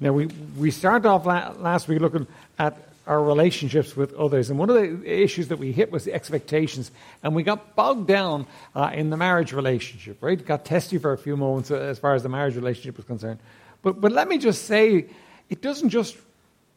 Now, 0.00 0.12
we, 0.12 0.26
we 0.56 0.70
started 0.70 1.08
off 1.08 1.26
la- 1.26 1.52
last 1.58 1.88
week 1.88 2.00
looking 2.00 2.26
at 2.58 2.76
our 3.08 3.22
relationships 3.22 3.96
with 3.96 4.12
others. 4.14 4.50
And 4.50 4.58
one 4.58 4.68
of 4.68 4.76
the 4.76 5.22
issues 5.22 5.48
that 5.48 5.58
we 5.58 5.72
hit 5.72 5.90
was 5.90 6.04
the 6.04 6.12
expectations. 6.12 6.90
And 7.22 7.34
we 7.34 7.42
got 7.42 7.74
bogged 7.74 8.06
down 8.06 8.46
uh, 8.74 8.90
in 8.92 9.10
the 9.10 9.16
marriage 9.16 9.52
relationship, 9.52 10.18
right? 10.20 10.44
Got 10.44 10.66
testy 10.66 10.98
for 10.98 11.12
a 11.12 11.18
few 11.18 11.36
moments 11.36 11.70
uh, 11.70 11.76
as 11.76 11.98
far 11.98 12.14
as 12.14 12.22
the 12.22 12.28
marriage 12.28 12.54
relationship 12.54 12.98
was 12.98 13.06
concerned. 13.06 13.40
But, 13.82 14.00
but 14.00 14.12
let 14.12 14.28
me 14.28 14.36
just 14.38 14.66
say, 14.66 15.06
it 15.48 15.62
doesn't 15.62 15.88
just 15.88 16.16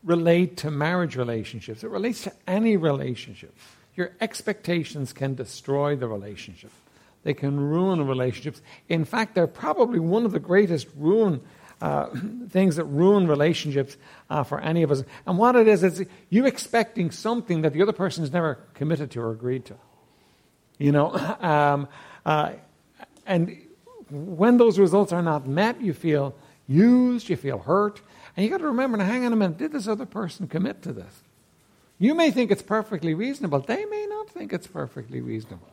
relate 0.03 0.57
to 0.57 0.71
marriage 0.71 1.15
relationships, 1.15 1.83
it 1.83 1.89
relates 1.89 2.23
to 2.23 2.31
any 2.47 2.77
relationship. 2.77 3.53
Your 3.95 4.11
expectations 4.21 5.13
can 5.13 5.35
destroy 5.35 5.95
the 5.95 6.07
relationship, 6.07 6.71
they 7.23 7.33
can 7.33 7.59
ruin 7.59 8.07
relationships. 8.07 8.61
In 8.89 9.05
fact, 9.05 9.35
they're 9.35 9.47
probably 9.47 9.99
one 9.99 10.25
of 10.25 10.31
the 10.31 10.39
greatest 10.39 10.87
ruin 10.97 11.41
uh, 11.81 12.07
things 12.49 12.75
that 12.75 12.85
ruin 12.85 13.27
relationships 13.27 13.97
uh, 14.29 14.43
for 14.43 14.59
any 14.61 14.83
of 14.83 14.91
us. 14.91 15.03
And 15.25 15.37
what 15.37 15.55
it 15.55 15.67
is, 15.67 15.83
is 15.83 16.05
you 16.29 16.45
expecting 16.45 17.11
something 17.11 17.61
that 17.61 17.73
the 17.73 17.81
other 17.81 17.91
person 17.91 18.23
has 18.23 18.31
never 18.31 18.59
committed 18.75 19.11
to 19.11 19.21
or 19.21 19.31
agreed 19.31 19.65
to. 19.65 19.75
You 20.77 20.91
know, 20.91 21.11
um, 21.41 21.87
uh, 22.25 22.53
and 23.25 23.57
when 24.09 24.57
those 24.57 24.77
results 24.77 25.11
are 25.11 25.23
not 25.23 25.47
met, 25.47 25.81
you 25.81 25.93
feel 25.93 26.35
used, 26.67 27.29
you 27.29 27.35
feel 27.35 27.59
hurt, 27.59 28.01
and 28.35 28.43
you 28.43 28.49
got 28.49 28.59
to 28.59 28.67
remember, 28.67 28.97
now 28.97 29.05
hang 29.05 29.25
on 29.25 29.33
a 29.33 29.35
minute, 29.35 29.57
did 29.57 29.71
this 29.71 29.87
other 29.87 30.05
person 30.05 30.47
commit 30.47 30.81
to 30.83 30.93
this? 30.93 31.23
You 31.99 32.15
may 32.15 32.31
think 32.31 32.49
it's 32.49 32.63
perfectly 32.63 33.13
reasonable. 33.13 33.59
They 33.59 33.85
may 33.85 34.07
not 34.09 34.29
think 34.29 34.53
it's 34.53 34.67
perfectly 34.67 35.21
reasonable. 35.21 35.67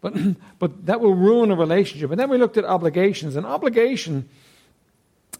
But, 0.00 0.14
but 0.58 0.86
that 0.86 1.00
will 1.00 1.14
ruin 1.14 1.50
a 1.50 1.56
relationship. 1.56 2.10
And 2.10 2.20
then 2.20 2.30
we 2.30 2.38
looked 2.38 2.56
at 2.56 2.64
obligations. 2.64 3.34
And 3.34 3.44
obligation 3.44 4.28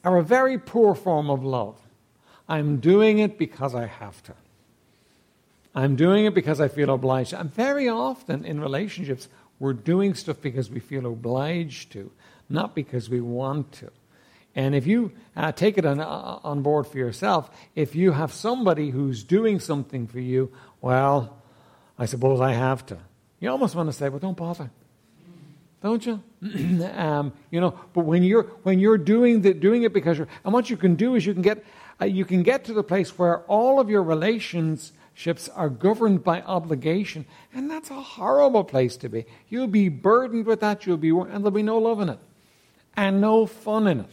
are 0.04 0.18
a 0.18 0.22
very 0.22 0.58
poor 0.58 0.94
form 0.94 1.30
of 1.30 1.44
love. 1.44 1.76
I'm 2.48 2.78
doing 2.78 3.18
it 3.18 3.38
because 3.38 3.74
I 3.74 3.86
have 3.86 4.22
to. 4.24 4.34
I'm 5.74 5.96
doing 5.96 6.24
it 6.24 6.34
because 6.34 6.60
I 6.60 6.68
feel 6.68 6.90
obliged. 6.90 7.32
And 7.32 7.52
very 7.52 7.88
often 7.88 8.44
in 8.44 8.60
relationships, 8.60 9.28
we're 9.58 9.74
doing 9.74 10.14
stuff 10.14 10.40
because 10.40 10.70
we 10.70 10.80
feel 10.80 11.06
obliged 11.06 11.92
to, 11.92 12.10
not 12.48 12.74
because 12.74 13.10
we 13.10 13.20
want 13.20 13.72
to. 13.72 13.90
And 14.56 14.74
if 14.74 14.86
you 14.86 15.12
uh, 15.36 15.52
take 15.52 15.78
it 15.78 15.84
on, 15.84 16.00
uh, 16.00 16.40
on 16.42 16.62
board 16.62 16.86
for 16.86 16.98
yourself, 16.98 17.50
if 17.76 17.94
you 17.94 18.12
have 18.12 18.32
somebody 18.32 18.90
who's 18.90 19.22
doing 19.22 19.60
something 19.60 20.06
for 20.06 20.20
you, 20.20 20.50
well, 20.80 21.36
I 21.98 22.06
suppose 22.06 22.40
I 22.40 22.52
have 22.54 22.84
to. 22.86 22.98
You 23.40 23.50
almost 23.50 23.74
want 23.74 23.88
to 23.88 23.92
say, 23.92 24.08
well, 24.08 24.18
don't 24.18 24.36
bother 24.36 24.70
don't 25.82 26.04
you? 26.04 26.22
um, 26.94 27.32
you 27.50 27.60
know, 27.60 27.78
but 27.92 28.04
when 28.04 28.22
you're 28.22 28.44
when 28.62 28.78
you're 28.78 28.98
doing 28.98 29.42
the, 29.42 29.54
doing 29.54 29.84
it 29.84 29.92
because 29.92 30.18
you're, 30.18 30.28
and 30.44 30.52
what 30.52 30.70
you 30.70 30.76
can 30.76 30.94
do 30.94 31.14
is 31.14 31.24
you 31.24 31.32
can 31.32 31.42
get 31.42 31.64
uh, 32.00 32.04
you 32.04 32.24
can 32.24 32.42
get 32.42 32.64
to 32.64 32.72
the 32.72 32.82
place 32.82 33.18
where 33.18 33.40
all 33.42 33.78
of 33.78 33.88
your 33.88 34.02
relationships 34.02 35.48
are 35.48 35.68
governed 35.68 36.24
by 36.24 36.42
obligation, 36.42 37.24
and 37.54 37.70
that's 37.70 37.90
a 37.90 38.00
horrible 38.00 38.64
place 38.64 38.96
to 38.96 39.08
be. 39.08 39.24
You'll 39.48 39.68
be 39.68 39.88
burdened 39.88 40.46
with 40.46 40.60
that. 40.60 40.86
You'll 40.86 40.96
be 40.96 41.10
and 41.10 41.30
there'll 41.30 41.50
be 41.50 41.62
no 41.62 41.78
love 41.78 42.00
in 42.00 42.08
it, 42.08 42.18
and 42.96 43.20
no 43.20 43.46
fun 43.46 43.86
in 43.86 44.00
it. 44.00 44.10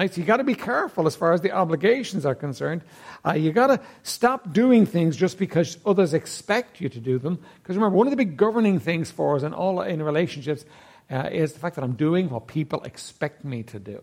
Right? 0.00 0.14
So 0.14 0.22
you 0.22 0.26
got 0.26 0.38
to 0.38 0.44
be 0.44 0.54
careful 0.54 1.06
as 1.06 1.14
far 1.14 1.34
as 1.34 1.42
the 1.42 1.52
obligations 1.52 2.24
are 2.24 2.34
concerned. 2.34 2.80
Uh, 3.22 3.34
you 3.34 3.52
got 3.52 3.66
to 3.66 3.80
stop 4.02 4.50
doing 4.50 4.86
things 4.86 5.14
just 5.14 5.36
because 5.36 5.76
others 5.84 6.14
expect 6.14 6.80
you 6.80 6.88
to 6.88 6.98
do 6.98 7.18
them. 7.18 7.38
Because 7.56 7.76
remember, 7.76 7.98
one 7.98 8.06
of 8.06 8.10
the 8.10 8.16
big 8.16 8.34
governing 8.34 8.80
things 8.80 9.10
for 9.10 9.36
us 9.36 9.42
in 9.42 9.52
all 9.52 9.82
in 9.82 10.02
relationships 10.02 10.64
uh, 11.10 11.28
is 11.30 11.52
the 11.52 11.58
fact 11.58 11.74
that 11.74 11.84
I'm 11.84 11.96
doing 11.96 12.30
what 12.30 12.46
people 12.46 12.82
expect 12.84 13.44
me 13.44 13.62
to 13.64 13.78
do. 13.78 14.02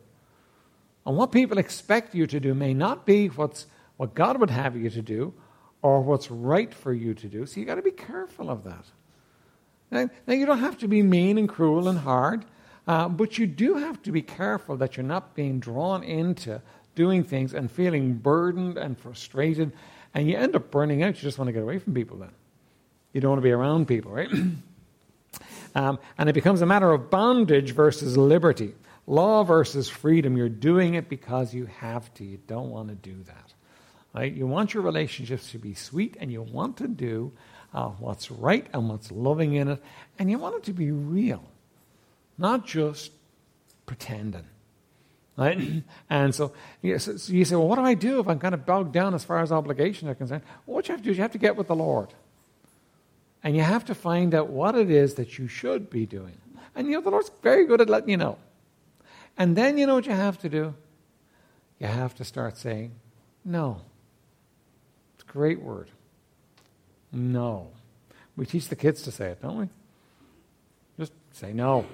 And 1.04 1.18
what 1.18 1.32
people 1.32 1.58
expect 1.58 2.14
you 2.14 2.28
to 2.28 2.40
do 2.40 2.54
may 2.54 2.76
not 2.76 3.08
be 3.08 3.30
what's 3.30 3.66
what 3.96 4.14
God 4.14 4.40
would 4.40 4.52
have 4.52 4.76
you 4.76 4.92
to 4.92 5.02
do, 5.02 5.34
or 5.82 6.02
what's 6.02 6.30
right 6.30 6.72
for 6.72 6.94
you 6.94 7.16
to 7.16 7.28
do. 7.28 7.48
So 7.48 7.60
you 7.60 7.66
got 7.66 7.76
to 7.76 7.82
be 7.82 7.90
careful 7.90 8.52
of 8.52 8.64
that. 8.66 8.86
Now, 9.90 10.12
now 10.28 10.36
you 10.36 10.46
don't 10.46 10.60
have 10.60 10.78
to 10.78 10.88
be 10.88 11.02
mean 11.02 11.40
and 11.40 11.50
cruel 11.50 11.88
and 11.88 11.98
hard. 11.98 12.46
Uh, 12.88 13.10
but 13.10 13.38
you 13.38 13.46
do 13.46 13.76
have 13.76 14.02
to 14.02 14.12
be 14.12 14.22
careful 14.22 14.78
that 14.78 14.96
you're 14.96 15.06
not 15.06 15.36
being 15.36 15.60
drawn 15.60 16.04
into 16.04 16.62
doing 16.96 17.24
things 17.24 17.54
and 17.54 17.70
feeling 17.70 18.14
burdened 18.14 18.78
and 18.78 18.98
frustrated, 18.98 19.72
and 20.14 20.28
you 20.28 20.38
end 20.38 20.56
up 20.56 20.72
burning 20.72 21.04
out. 21.04 21.16
You 21.16 21.22
just 21.22 21.38
want 21.38 21.50
to 21.50 21.52
get 21.52 21.62
away 21.62 21.80
from 21.80 21.94
people 21.94 22.18
then. 22.18 22.32
You 23.14 23.22
don't 23.22 23.32
want 23.32 23.40
to 23.40 23.44
be 23.44 23.52
around 23.52 23.88
people, 23.88 24.12
right? 24.12 24.30
um, 25.76 26.00
and 26.18 26.30
it 26.30 26.34
becomes 26.34 26.62
a 26.62 26.66
matter 26.66 26.92
of 26.92 27.10
bondage 27.10 27.72
versus 27.72 28.18
liberty, 28.18 28.74
law 29.06 29.44
versus 29.44 29.90
freedom. 29.90 30.38
You're 30.38 30.50
doing 30.50 30.96
it 30.96 31.10
because 31.10 31.54
you 31.54 31.66
have 31.66 32.14
to. 32.16 32.24
You 32.24 32.40
don't 32.48 32.70
want 32.70 32.88
to 32.90 32.96
do 32.96 33.22
that. 33.24 33.54
Right? 34.16 34.34
You 34.34 34.48
want 34.48 34.74
your 34.74 34.82
relationships 34.82 35.52
to 35.52 35.60
be 35.60 35.76
sweet, 35.76 36.16
and 36.20 36.32
you 36.32 36.42
want 36.42 36.78
to 36.78 36.88
do 36.88 37.34
uh, 37.74 37.90
what's 37.90 38.32
right 38.32 38.66
and 38.74 38.90
what's 38.90 39.12
loving 39.12 39.54
in 39.54 39.68
it, 39.68 39.84
and 40.18 40.32
you 40.32 40.40
want 40.40 40.56
it 40.56 40.64
to 40.64 40.74
be 40.74 40.92
real 40.92 41.44
not 42.38 42.66
just 42.66 43.12
pretending. 43.86 44.46
Right? 45.38 45.84
And 46.10 46.34
so, 46.34 46.54
you 46.82 46.98
say, 47.00 47.56
well, 47.56 47.68
what 47.68 47.76
do 47.76 47.84
I 47.84 47.94
do 47.94 48.20
if 48.20 48.28
I'm 48.28 48.40
kind 48.40 48.54
of 48.54 48.66
bogged 48.66 48.94
down 48.94 49.14
as 49.14 49.24
far 49.24 49.40
as 49.40 49.52
obligations 49.52 50.10
are 50.10 50.16
concerned? 50.16 50.44
Well, 50.66 50.76
what 50.76 50.88
you 50.88 50.94
have 50.94 51.02
to 51.02 51.06
do 51.06 51.12
is 51.12 51.18
you 51.18 51.22
have 51.24 51.32
to 51.34 51.38
get 51.38 51.56
with 51.56 51.68
the 51.68 51.76
Lord. 51.76 52.14
And 53.44 53.56
you 53.56 53.62
have 53.62 53.86
to 53.86 53.96
find 53.96 54.34
out 54.34 54.50
what 54.50 54.76
it 54.76 54.90
is 54.90 55.16
that 55.16 55.38
you 55.38 55.48
should 55.48 55.90
be 55.90 56.06
doing. 56.06 56.38
And 56.76 56.88
you 56.88 56.94
know, 56.94 57.02
the 57.02 57.12
Lord's 57.12 57.32
very 57.42 57.66
good 57.66 57.82
at 57.82 57.90
letting 57.90 58.10
you 58.10 58.18
know. 58.18 58.38
And 59.38 59.56
then 59.56 59.78
you 59.78 59.86
know 59.86 59.96
what 59.96 60.06
you 60.06 60.14
have 60.14 60.40
to 60.40 60.50
do? 60.50 60.74
You 61.80 61.88
have 61.88 62.16
to 62.16 62.24
start 62.24 62.58
saying, 62.58 62.92
no. 63.46 63.82
It's 65.16 65.24
a 65.24 65.32
great 65.32 65.62
word. 65.62 65.90
No. 67.12 67.70
We 68.36 68.46
teach 68.46 68.68
the 68.68 68.76
kids 68.76 69.04
to 69.04 69.12
say 69.12 69.30
it, 69.30 69.42
don't 69.42 69.60
we? 69.60 69.70
Just 71.00 71.14
say 71.32 71.54
no. 71.54 71.86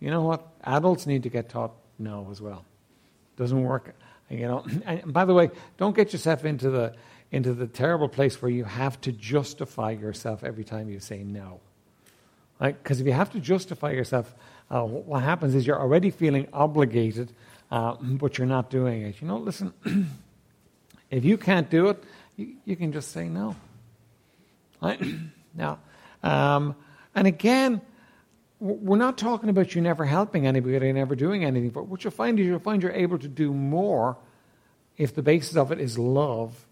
You 0.00 0.10
know 0.10 0.22
what? 0.22 0.46
Adults 0.64 1.06
need 1.06 1.22
to 1.22 1.28
get 1.28 1.48
taught 1.48 1.72
no 1.98 2.28
as 2.30 2.40
well. 2.40 2.64
Doesn't 3.36 3.62
work. 3.62 3.94
You 4.30 4.48
know. 4.48 4.66
And 4.84 5.12
by 5.12 5.24
the 5.24 5.34
way, 5.34 5.50
don't 5.78 5.96
get 5.96 6.12
yourself 6.12 6.44
into 6.44 6.70
the 6.70 6.94
into 7.32 7.52
the 7.52 7.66
terrible 7.66 8.08
place 8.08 8.40
where 8.40 8.50
you 8.50 8.64
have 8.64 9.00
to 9.00 9.12
justify 9.12 9.90
yourself 9.90 10.44
every 10.44 10.64
time 10.64 10.88
you 10.88 11.00
say 11.00 11.22
no. 11.24 11.60
Because 12.60 13.00
if 13.00 13.06
you 13.06 13.12
have 13.12 13.30
to 13.32 13.40
justify 13.40 13.90
yourself, 13.90 14.32
uh, 14.70 14.82
what 14.82 15.22
happens 15.22 15.54
is 15.54 15.66
you're 15.66 15.78
already 15.78 16.10
feeling 16.10 16.48
obligated, 16.52 17.32
uh, 17.70 17.96
but 18.00 18.38
you're 18.38 18.46
not 18.46 18.70
doing 18.70 19.02
it. 19.02 19.20
You 19.20 19.28
know, 19.28 19.38
listen, 19.38 19.72
if 21.10 21.24
you 21.24 21.36
can't 21.36 21.68
do 21.68 21.88
it, 21.88 22.02
you, 22.36 22.54
you 22.64 22.76
can 22.76 22.92
just 22.92 23.12
say 23.12 23.28
no. 23.28 23.56
Right? 24.80 25.02
now, 25.54 25.78
um, 26.22 26.74
and 27.14 27.26
again, 27.26 27.80
we're 28.58 28.96
not 28.96 29.18
talking 29.18 29.48
about 29.50 29.74
you 29.74 29.82
never 29.82 30.04
helping 30.04 30.46
anybody, 30.46 30.92
never 30.92 31.14
doing 31.14 31.44
anything. 31.44 31.70
But 31.70 31.88
what 31.88 32.04
you'll 32.04 32.10
find 32.10 32.40
is 32.40 32.46
you'll 32.46 32.58
find 32.58 32.82
you're 32.82 32.92
able 32.92 33.18
to 33.18 33.28
do 33.28 33.52
more 33.52 34.16
if 34.96 35.14
the 35.14 35.22
basis 35.22 35.56
of 35.56 35.72
it 35.72 35.80
is 35.80 35.98
love 35.98 36.66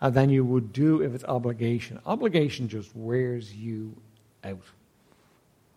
uh, 0.00 0.10
than 0.10 0.28
you 0.28 0.44
would 0.44 0.72
do 0.72 1.00
if 1.00 1.14
it's 1.14 1.24
obligation. 1.24 2.00
Obligation 2.04 2.68
just 2.68 2.94
wears 2.94 3.54
you 3.54 3.96
out. 4.44 4.62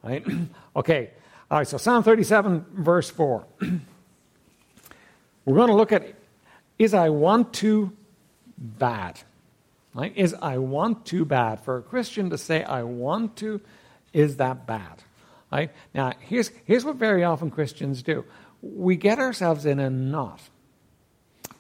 Right? 0.04 0.26
okay. 0.76 1.12
All 1.50 1.60
right. 1.60 1.68
So 1.68 1.78
Psalm 1.78 2.04
37, 2.04 2.66
verse 2.74 3.10
4. 3.10 3.46
we're 5.46 5.56
going 5.56 5.70
to 5.70 5.76
look 5.76 5.94
at 5.94 6.16
is 6.78 6.94
I 6.94 7.10
want 7.10 7.54
to 7.54 7.94
bad. 8.58 9.22
Right? 9.94 10.12
Is 10.18 10.34
I 10.34 10.58
want 10.58 11.06
to 11.08 11.24
bad. 11.24 11.62
For 11.62 11.78
a 11.78 11.82
Christian 11.82 12.30
to 12.32 12.38
say 12.38 12.64
I 12.64 12.84
want 12.84 13.38
to, 13.38 13.62
is 14.12 14.36
that 14.38 14.68
bad? 14.68 15.04
Right? 15.52 15.72
Now, 15.94 16.14
here's, 16.20 16.52
here's 16.66 16.84
what 16.84 16.96
very 16.96 17.24
often 17.24 17.52
Christians 17.52 18.04
do 18.04 18.26
we 18.62 18.96
get 18.96 19.20
ourselves 19.20 19.66
in 19.66 19.80
a 19.80 19.90
knot. 19.90 20.42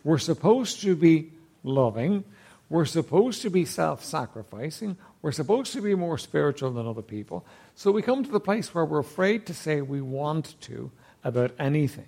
We're 0.03 0.17
supposed 0.17 0.81
to 0.81 0.95
be 0.95 1.31
loving, 1.63 2.23
we're 2.69 2.85
supposed 2.85 3.41
to 3.43 3.49
be 3.49 3.65
self 3.65 4.03
sacrificing, 4.03 4.97
we're 5.21 5.31
supposed 5.31 5.73
to 5.73 5.81
be 5.81 5.95
more 5.95 6.17
spiritual 6.17 6.71
than 6.71 6.87
other 6.87 7.01
people. 7.01 7.45
So 7.75 7.91
we 7.91 8.01
come 8.01 8.23
to 8.23 8.31
the 8.31 8.39
place 8.39 8.73
where 8.73 8.85
we're 8.85 8.99
afraid 8.99 9.45
to 9.47 9.53
say 9.53 9.81
we 9.81 10.01
want 10.01 10.59
to 10.61 10.91
about 11.23 11.51
anything. 11.59 12.07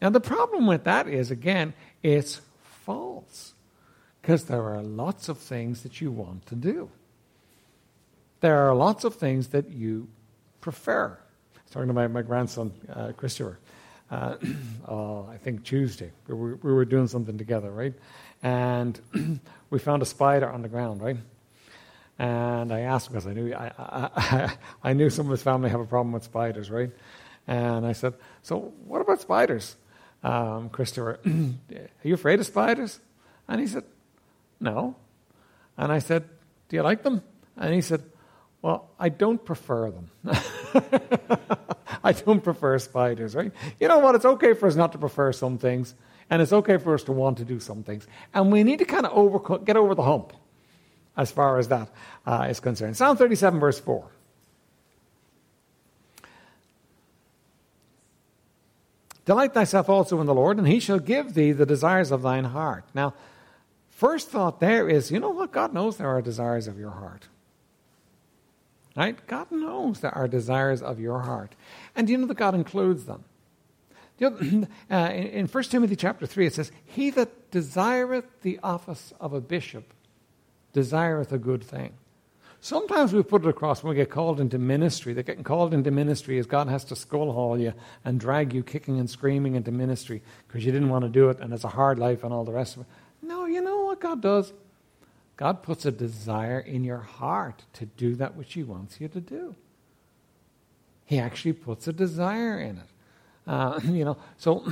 Now, 0.00 0.10
the 0.10 0.20
problem 0.20 0.66
with 0.66 0.84
that 0.84 1.08
is, 1.08 1.30
again, 1.30 1.74
it's 2.02 2.40
false. 2.84 3.54
Because 4.20 4.44
there 4.44 4.62
are 4.62 4.82
lots 4.82 5.28
of 5.28 5.38
things 5.38 5.82
that 5.82 6.00
you 6.00 6.10
want 6.10 6.46
to 6.46 6.54
do. 6.54 6.90
There 8.40 8.68
are 8.68 8.74
lots 8.74 9.04
of 9.04 9.16
things 9.16 9.48
that 9.48 9.70
you 9.70 10.08
prefer. 10.64 11.18
I 11.54 11.58
was 11.62 11.70
talking 11.70 11.88
to 11.88 11.92
my, 11.92 12.06
my 12.06 12.22
grandson, 12.22 12.72
uh, 12.90 13.12
Christopher, 13.12 13.58
uh, 14.10 14.36
uh, 14.88 15.26
I 15.26 15.36
think 15.36 15.62
Tuesday. 15.62 16.10
We 16.26 16.34
were, 16.34 16.54
we 16.56 16.72
were 16.72 16.86
doing 16.86 17.06
something 17.06 17.36
together, 17.36 17.70
right? 17.70 17.92
And 18.42 18.98
we 19.70 19.78
found 19.78 20.00
a 20.00 20.06
spider 20.06 20.50
on 20.50 20.62
the 20.62 20.70
ground, 20.70 21.02
right? 21.02 21.18
And 22.18 22.72
I 22.72 22.80
asked 22.80 23.10
because 23.10 23.26
I 23.26 23.34
knew 23.34 23.52
I, 23.52 23.72
I, 23.78 24.56
I, 24.90 24.92
knew 24.94 25.10
some 25.10 25.26
of 25.26 25.32
his 25.32 25.42
family 25.42 25.68
have 25.68 25.80
a 25.80 25.84
problem 25.84 26.12
with 26.12 26.24
spiders, 26.24 26.70
right? 26.70 26.90
And 27.46 27.84
I 27.84 27.92
said, 27.92 28.14
"So 28.42 28.72
what 28.86 29.02
about 29.02 29.20
spiders?" 29.20 29.76
um, 30.22 30.70
Christopher, 30.70 31.20
Are 31.26 31.88
you 32.02 32.14
afraid 32.14 32.40
of 32.40 32.46
spiders? 32.46 32.98
And 33.46 33.60
he 33.60 33.66
said, 33.66 33.84
No. 34.58 34.96
And 35.76 35.92
I 35.92 35.98
said, 35.98 36.24
Do 36.68 36.76
you 36.76 36.82
like 36.82 37.02
them? 37.02 37.22
And 37.56 37.74
he 37.74 37.82
said, 37.82 38.02
Well, 38.64 38.88
I 38.98 39.10
don't 39.10 39.44
prefer 39.44 39.90
them. 39.90 40.10
I 42.02 42.12
don't 42.12 42.42
prefer 42.42 42.78
spiders, 42.78 43.34
right? 43.34 43.52
You 43.78 43.88
know 43.88 43.98
what? 43.98 44.14
It's 44.14 44.24
okay 44.24 44.54
for 44.54 44.66
us 44.66 44.74
not 44.74 44.92
to 44.92 44.98
prefer 44.98 45.34
some 45.34 45.58
things, 45.58 45.94
and 46.30 46.40
it's 46.40 46.50
okay 46.50 46.78
for 46.78 46.94
us 46.94 47.02
to 47.02 47.12
want 47.12 47.36
to 47.36 47.44
do 47.44 47.60
some 47.60 47.82
things. 47.82 48.06
And 48.32 48.50
we 48.50 48.62
need 48.62 48.78
to 48.78 48.86
kind 48.86 49.04
of 49.04 49.66
get 49.66 49.76
over 49.76 49.94
the 49.94 50.02
hump 50.02 50.32
as 51.14 51.30
far 51.30 51.58
as 51.58 51.68
that 51.68 51.90
uh, 52.24 52.46
is 52.48 52.58
concerned. 52.58 52.96
Psalm 52.96 53.18
37, 53.18 53.60
verse 53.60 53.78
4. 53.78 54.06
Delight 59.26 59.52
thyself 59.52 59.90
also 59.90 60.22
in 60.22 60.26
the 60.26 60.34
Lord, 60.34 60.56
and 60.56 60.66
he 60.66 60.80
shall 60.80 61.00
give 61.00 61.34
thee 61.34 61.52
the 61.52 61.66
desires 61.66 62.10
of 62.10 62.22
thine 62.22 62.44
heart. 62.44 62.86
Now, 62.94 63.12
first 63.90 64.30
thought 64.30 64.60
there 64.60 64.88
is 64.88 65.10
you 65.10 65.20
know 65.20 65.28
what? 65.28 65.52
God 65.52 65.74
knows 65.74 65.98
there 65.98 66.08
are 66.08 66.22
desires 66.22 66.66
of 66.66 66.78
your 66.78 66.92
heart. 66.92 67.28
Right? 68.96 69.26
God 69.26 69.50
knows 69.50 70.00
there 70.00 70.14
are 70.14 70.28
desires 70.28 70.80
of 70.80 71.00
your 71.00 71.20
heart. 71.20 71.54
And 71.96 72.08
you 72.08 72.16
know 72.16 72.26
that 72.26 72.36
God 72.36 72.54
includes 72.54 73.06
them. 73.06 73.24
You 74.18 74.30
know, 74.30 74.66
uh, 74.90 75.10
in, 75.10 75.26
in 75.26 75.46
1 75.46 75.64
Timothy 75.64 75.96
chapter 75.96 76.26
3, 76.26 76.46
it 76.46 76.54
says, 76.54 76.70
He 76.84 77.10
that 77.10 77.50
desireth 77.50 78.26
the 78.42 78.60
office 78.62 79.12
of 79.20 79.32
a 79.32 79.40
bishop 79.40 79.92
desireth 80.72 81.32
a 81.32 81.38
good 81.38 81.64
thing. 81.64 81.94
Sometimes 82.60 83.12
we 83.12 83.22
put 83.22 83.44
it 83.44 83.48
across 83.48 83.82
when 83.82 83.90
we 83.90 83.96
get 83.96 84.08
called 84.08 84.40
into 84.40 84.58
ministry. 84.58 85.12
That 85.12 85.24
getting 85.24 85.44
called 85.44 85.74
into 85.74 85.90
ministry 85.90 86.38
is 86.38 86.46
God 86.46 86.68
has 86.68 86.82
to 86.86 86.96
skull 86.96 87.30
haul 87.30 87.58
you 87.58 87.74
and 88.06 88.18
drag 88.18 88.54
you 88.54 88.62
kicking 88.62 88.98
and 88.98 89.10
screaming 89.10 89.54
into 89.54 89.70
ministry 89.70 90.22
because 90.48 90.64
you 90.64 90.72
didn't 90.72 90.88
want 90.88 91.04
to 91.04 91.10
do 91.10 91.28
it 91.28 91.40
and 91.40 91.52
it's 91.52 91.64
a 91.64 91.68
hard 91.68 91.98
life 91.98 92.24
and 92.24 92.32
all 92.32 92.44
the 92.44 92.52
rest 92.52 92.76
of 92.76 92.82
it. 92.82 92.86
No, 93.20 93.44
you 93.44 93.60
know 93.60 93.84
what 93.84 94.00
God 94.00 94.22
does? 94.22 94.54
God 95.36 95.62
puts 95.62 95.84
a 95.84 95.90
desire 95.90 96.60
in 96.60 96.84
your 96.84 96.98
heart 96.98 97.64
to 97.74 97.86
do 97.86 98.14
that 98.16 98.36
which 98.36 98.54
He 98.54 98.62
wants 98.62 99.00
you 99.00 99.08
to 99.08 99.20
do. 99.20 99.54
He 101.04 101.18
actually 101.18 101.52
puts 101.54 101.86
a 101.88 101.92
desire 101.92 102.58
in 102.58 102.78
it. 102.78 102.88
Uh, 103.46 103.80
you 103.84 104.04
know, 104.04 104.16
so 104.36 104.64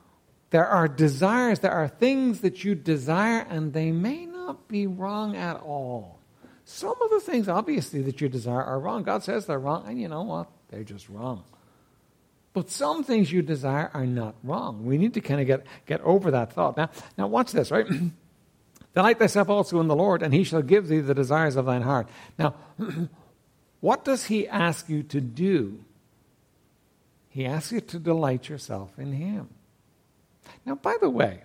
there 0.50 0.66
are 0.66 0.88
desires, 0.88 1.60
there 1.60 1.72
are 1.72 1.88
things 1.88 2.40
that 2.40 2.64
you 2.64 2.74
desire, 2.74 3.46
and 3.48 3.72
they 3.72 3.92
may 3.92 4.26
not 4.26 4.68
be 4.68 4.86
wrong 4.86 5.36
at 5.36 5.56
all. 5.60 6.18
Some 6.64 7.00
of 7.00 7.10
the 7.10 7.20
things, 7.20 7.48
obviously, 7.48 8.02
that 8.02 8.20
you 8.20 8.28
desire 8.28 8.62
are 8.62 8.80
wrong. 8.80 9.04
God 9.04 9.22
says 9.22 9.46
they're 9.46 9.58
wrong, 9.58 9.84
and 9.86 10.00
you 10.00 10.08
know 10.08 10.22
what? 10.22 10.48
They're 10.68 10.82
just 10.82 11.08
wrong. 11.08 11.44
But 12.52 12.70
some 12.70 13.04
things 13.04 13.30
you 13.30 13.42
desire 13.42 13.90
are 13.92 14.06
not 14.06 14.34
wrong. 14.42 14.84
We 14.84 14.96
need 14.96 15.14
to 15.14 15.20
kind 15.20 15.40
of 15.40 15.46
get, 15.46 15.66
get 15.84 16.00
over 16.00 16.30
that 16.30 16.54
thought. 16.54 16.76
Now, 16.76 16.90
now 17.16 17.26
watch 17.26 17.52
this, 17.52 17.70
right? 17.70 17.86
Delight 18.96 19.18
thyself 19.18 19.50
also 19.50 19.78
in 19.80 19.88
the 19.88 19.94
Lord, 19.94 20.22
and 20.22 20.32
he 20.32 20.42
shall 20.42 20.62
give 20.62 20.88
thee 20.88 21.00
the 21.00 21.14
desires 21.14 21.54
of 21.56 21.66
thine 21.66 21.82
heart. 21.82 22.08
Now, 22.38 22.54
what 23.80 24.06
does 24.06 24.24
he 24.24 24.48
ask 24.48 24.88
you 24.88 25.02
to 25.02 25.20
do? 25.20 25.84
He 27.28 27.44
asks 27.44 27.72
you 27.72 27.82
to 27.82 27.98
delight 27.98 28.48
yourself 28.48 28.98
in 28.98 29.12
him. 29.12 29.50
Now, 30.64 30.76
by 30.76 30.96
the 30.98 31.10
way, 31.10 31.42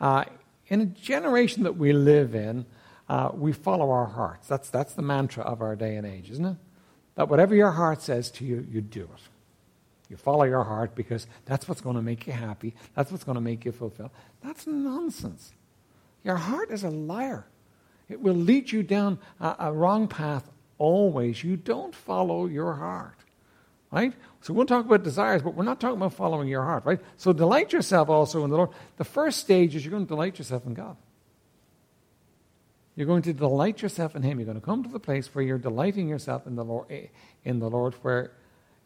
uh, 0.00 0.26
in 0.68 0.80
a 0.80 0.86
generation 0.86 1.64
that 1.64 1.76
we 1.76 1.92
live 1.92 2.36
in, 2.36 2.66
uh, 3.08 3.30
we 3.34 3.52
follow 3.52 3.90
our 3.90 4.06
hearts. 4.06 4.46
That's, 4.46 4.70
that's 4.70 4.94
the 4.94 5.02
mantra 5.02 5.42
of 5.42 5.62
our 5.62 5.74
day 5.74 5.96
and 5.96 6.06
age, 6.06 6.30
isn't 6.30 6.46
it? 6.46 6.56
That 7.16 7.28
whatever 7.28 7.56
your 7.56 7.72
heart 7.72 8.00
says 8.00 8.30
to 8.32 8.44
you, 8.44 8.64
you 8.70 8.80
do 8.80 9.02
it. 9.02 9.22
You 10.08 10.16
follow 10.16 10.44
your 10.44 10.62
heart 10.62 10.94
because 10.94 11.26
that's 11.46 11.66
what's 11.66 11.80
going 11.80 11.96
to 11.96 12.02
make 12.02 12.28
you 12.28 12.32
happy. 12.32 12.76
That's 12.94 13.10
what's 13.10 13.24
going 13.24 13.34
to 13.34 13.40
make 13.40 13.64
you 13.64 13.72
fulfilled. 13.72 14.10
That's 14.40 14.68
nonsense. 14.68 15.52
Your 16.26 16.34
heart 16.34 16.72
is 16.72 16.82
a 16.82 16.90
liar. 16.90 17.46
It 18.08 18.20
will 18.20 18.34
lead 18.34 18.72
you 18.72 18.82
down 18.82 19.20
a, 19.38 19.54
a 19.60 19.72
wrong 19.72 20.08
path 20.08 20.50
always. 20.76 21.44
You 21.44 21.56
don't 21.56 21.94
follow 21.94 22.46
your 22.46 22.72
heart. 22.72 23.14
Right? 23.92 24.12
So 24.40 24.52
we'll 24.52 24.66
talk 24.66 24.84
about 24.84 25.04
desires, 25.04 25.42
but 25.42 25.54
we're 25.54 25.62
not 25.62 25.80
talking 25.80 25.98
about 25.98 26.14
following 26.14 26.48
your 26.48 26.64
heart, 26.64 26.84
right? 26.84 26.98
So 27.16 27.32
delight 27.32 27.72
yourself 27.72 28.08
also 28.08 28.42
in 28.42 28.50
the 28.50 28.56
Lord. 28.56 28.70
The 28.96 29.04
first 29.04 29.38
stage 29.38 29.76
is 29.76 29.84
you're 29.84 29.92
going 29.92 30.04
to 30.04 30.08
delight 30.08 30.36
yourself 30.38 30.66
in 30.66 30.74
God. 30.74 30.96
You're 32.96 33.06
going 33.06 33.22
to 33.22 33.32
delight 33.32 33.80
yourself 33.80 34.16
in 34.16 34.22
Him. 34.22 34.40
You're 34.40 34.46
going 34.46 34.60
to 34.60 34.64
come 34.64 34.82
to 34.82 34.90
the 34.90 34.98
place 34.98 35.32
where 35.32 35.44
you're 35.44 35.58
delighting 35.58 36.08
yourself 36.08 36.48
in 36.48 36.56
the 36.56 36.64
Lord, 36.64 36.90
eh, 36.90 37.06
in 37.44 37.60
the 37.60 37.70
Lord 37.70 37.94
where 38.02 38.32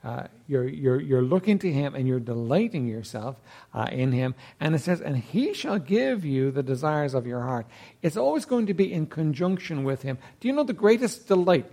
uh, 0.02 0.24
you're, 0.46 0.66
you're, 0.66 1.00
you're 1.00 1.22
looking 1.22 1.58
to 1.58 1.70
Him 1.70 1.94
and 1.94 2.08
you're 2.08 2.20
delighting 2.20 2.88
yourself 2.88 3.36
uh, 3.74 3.86
in 3.92 4.12
Him. 4.12 4.34
And 4.58 4.74
it 4.74 4.80
says, 4.80 5.00
and 5.00 5.16
He 5.16 5.52
shall 5.52 5.78
give 5.78 6.24
you 6.24 6.50
the 6.50 6.62
desires 6.62 7.14
of 7.14 7.26
your 7.26 7.42
heart. 7.42 7.66
It's 8.00 8.16
always 8.16 8.46
going 8.46 8.66
to 8.66 8.74
be 8.74 8.90
in 8.92 9.06
conjunction 9.06 9.84
with 9.84 10.02
Him. 10.02 10.16
Do 10.40 10.48
you 10.48 10.54
know 10.54 10.64
the 10.64 10.72
greatest 10.72 11.28
delight, 11.28 11.70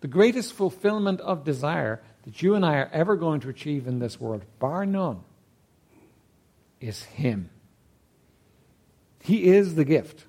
the 0.00 0.08
greatest 0.08 0.52
fulfillment 0.52 1.20
of 1.20 1.44
desire 1.44 2.02
that 2.24 2.42
you 2.42 2.54
and 2.54 2.64
I 2.64 2.76
are 2.76 2.90
ever 2.92 3.16
going 3.16 3.40
to 3.40 3.48
achieve 3.48 3.86
in 3.86 3.98
this 3.98 4.20
world, 4.20 4.42
bar 4.58 4.84
none, 4.84 5.20
is 6.80 7.02
Him? 7.04 7.48
He 9.22 9.44
is 9.44 9.76
the 9.76 9.84
gift. 9.84 10.26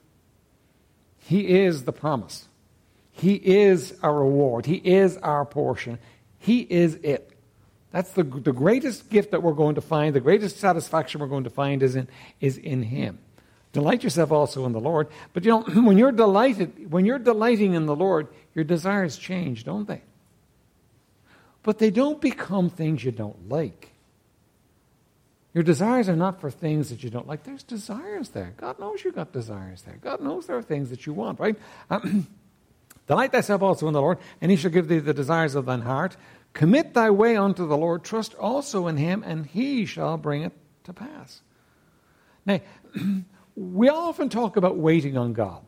He 1.18 1.62
is 1.62 1.84
the 1.84 1.94
promise. 1.94 2.48
He 3.12 3.34
is 3.34 3.98
our 4.02 4.14
reward. 4.14 4.66
He 4.66 4.76
is 4.76 5.18
our 5.18 5.46
portion. 5.46 6.00
He 6.40 6.62
is 6.62 6.96
it. 6.96 7.33
That's 7.94 8.12
the, 8.14 8.24
the 8.24 8.52
greatest 8.52 9.12
gift 9.12 9.32
that 9.32 9.44
we're 9.44 9.54
going 9.54 9.76
to 9.76 9.82
find, 9.82 10.16
the 10.16 10.20
greatest 10.20 10.58
satisfaction 10.58 11.22
we're 11.22 11.28
going 11.28 11.44
to 11.44 11.52
find 11.52 11.84
is 11.84 11.96
in, 11.96 12.08
is 12.42 12.58
in 12.58 12.82
Him. 12.82 13.20
Delight 13.72 14.04
yourself 14.04 14.32
also 14.32 14.66
in 14.66 14.72
the 14.72 14.80
Lord. 14.80 15.10
But 15.32 15.46
you 15.46 15.52
know, 15.52 15.62
when 15.84 16.00
you're 16.00 16.12
delighted, 16.12 16.92
when 16.92 17.06
you're 17.06 17.20
delighting 17.20 17.76
in 17.76 17.86
the 17.86 17.96
Lord, 17.96 18.30
your 18.56 18.66
desires 18.66 19.16
change, 19.16 19.64
don't 19.64 19.88
they? 19.88 20.02
But 21.62 21.78
they 21.78 21.92
don't 21.92 22.20
become 22.20 22.72
things 22.72 23.04
you 23.04 23.12
don't 23.12 23.48
like. 23.48 23.92
Your 25.54 25.64
desires 25.64 26.10
are 26.10 26.16
not 26.16 26.42
for 26.42 26.50
things 26.50 26.90
that 26.90 27.04
you 27.04 27.12
don't 27.12 27.28
like. 27.28 27.44
There's 27.44 27.62
desires 27.62 28.30
there. 28.30 28.56
God 28.58 28.80
knows 28.80 29.04
you 29.04 29.12
got 29.12 29.32
desires 29.32 29.84
there. 29.84 30.00
God 30.02 30.20
knows 30.20 30.48
there 30.48 30.58
are 30.58 30.64
things 30.64 30.90
that 30.90 31.06
you 31.06 31.14
want, 31.14 31.40
right? 31.40 31.56
Delight 33.08 33.32
thyself 33.32 33.62
also 33.62 33.88
in 33.88 33.94
the 33.94 34.02
Lord, 34.02 34.18
and 34.42 34.50
he 34.50 34.58
shall 34.58 34.72
give 34.72 34.88
thee 34.88 34.98
the 34.98 35.14
desires 35.14 35.54
of 35.54 35.66
thine 35.66 35.82
heart. 35.82 36.18
Commit 36.54 36.94
thy 36.94 37.10
way 37.10 37.36
unto 37.36 37.68
the 37.68 37.78
Lord. 37.78 38.04
Trust 38.04 38.36
also 38.36 38.88
in 38.88 38.98
him, 38.98 39.24
and 39.26 39.46
he 39.46 39.86
shall 39.86 40.18
bring 40.18 40.44
it 40.44 40.54
to 40.84 40.94
pass. 40.94 41.42
Now, 42.46 42.60
we 43.56 43.90
often 43.90 44.30
talk 44.30 44.56
about 44.56 44.78
waiting 44.78 45.18
on 45.18 45.34
God. 45.34 45.62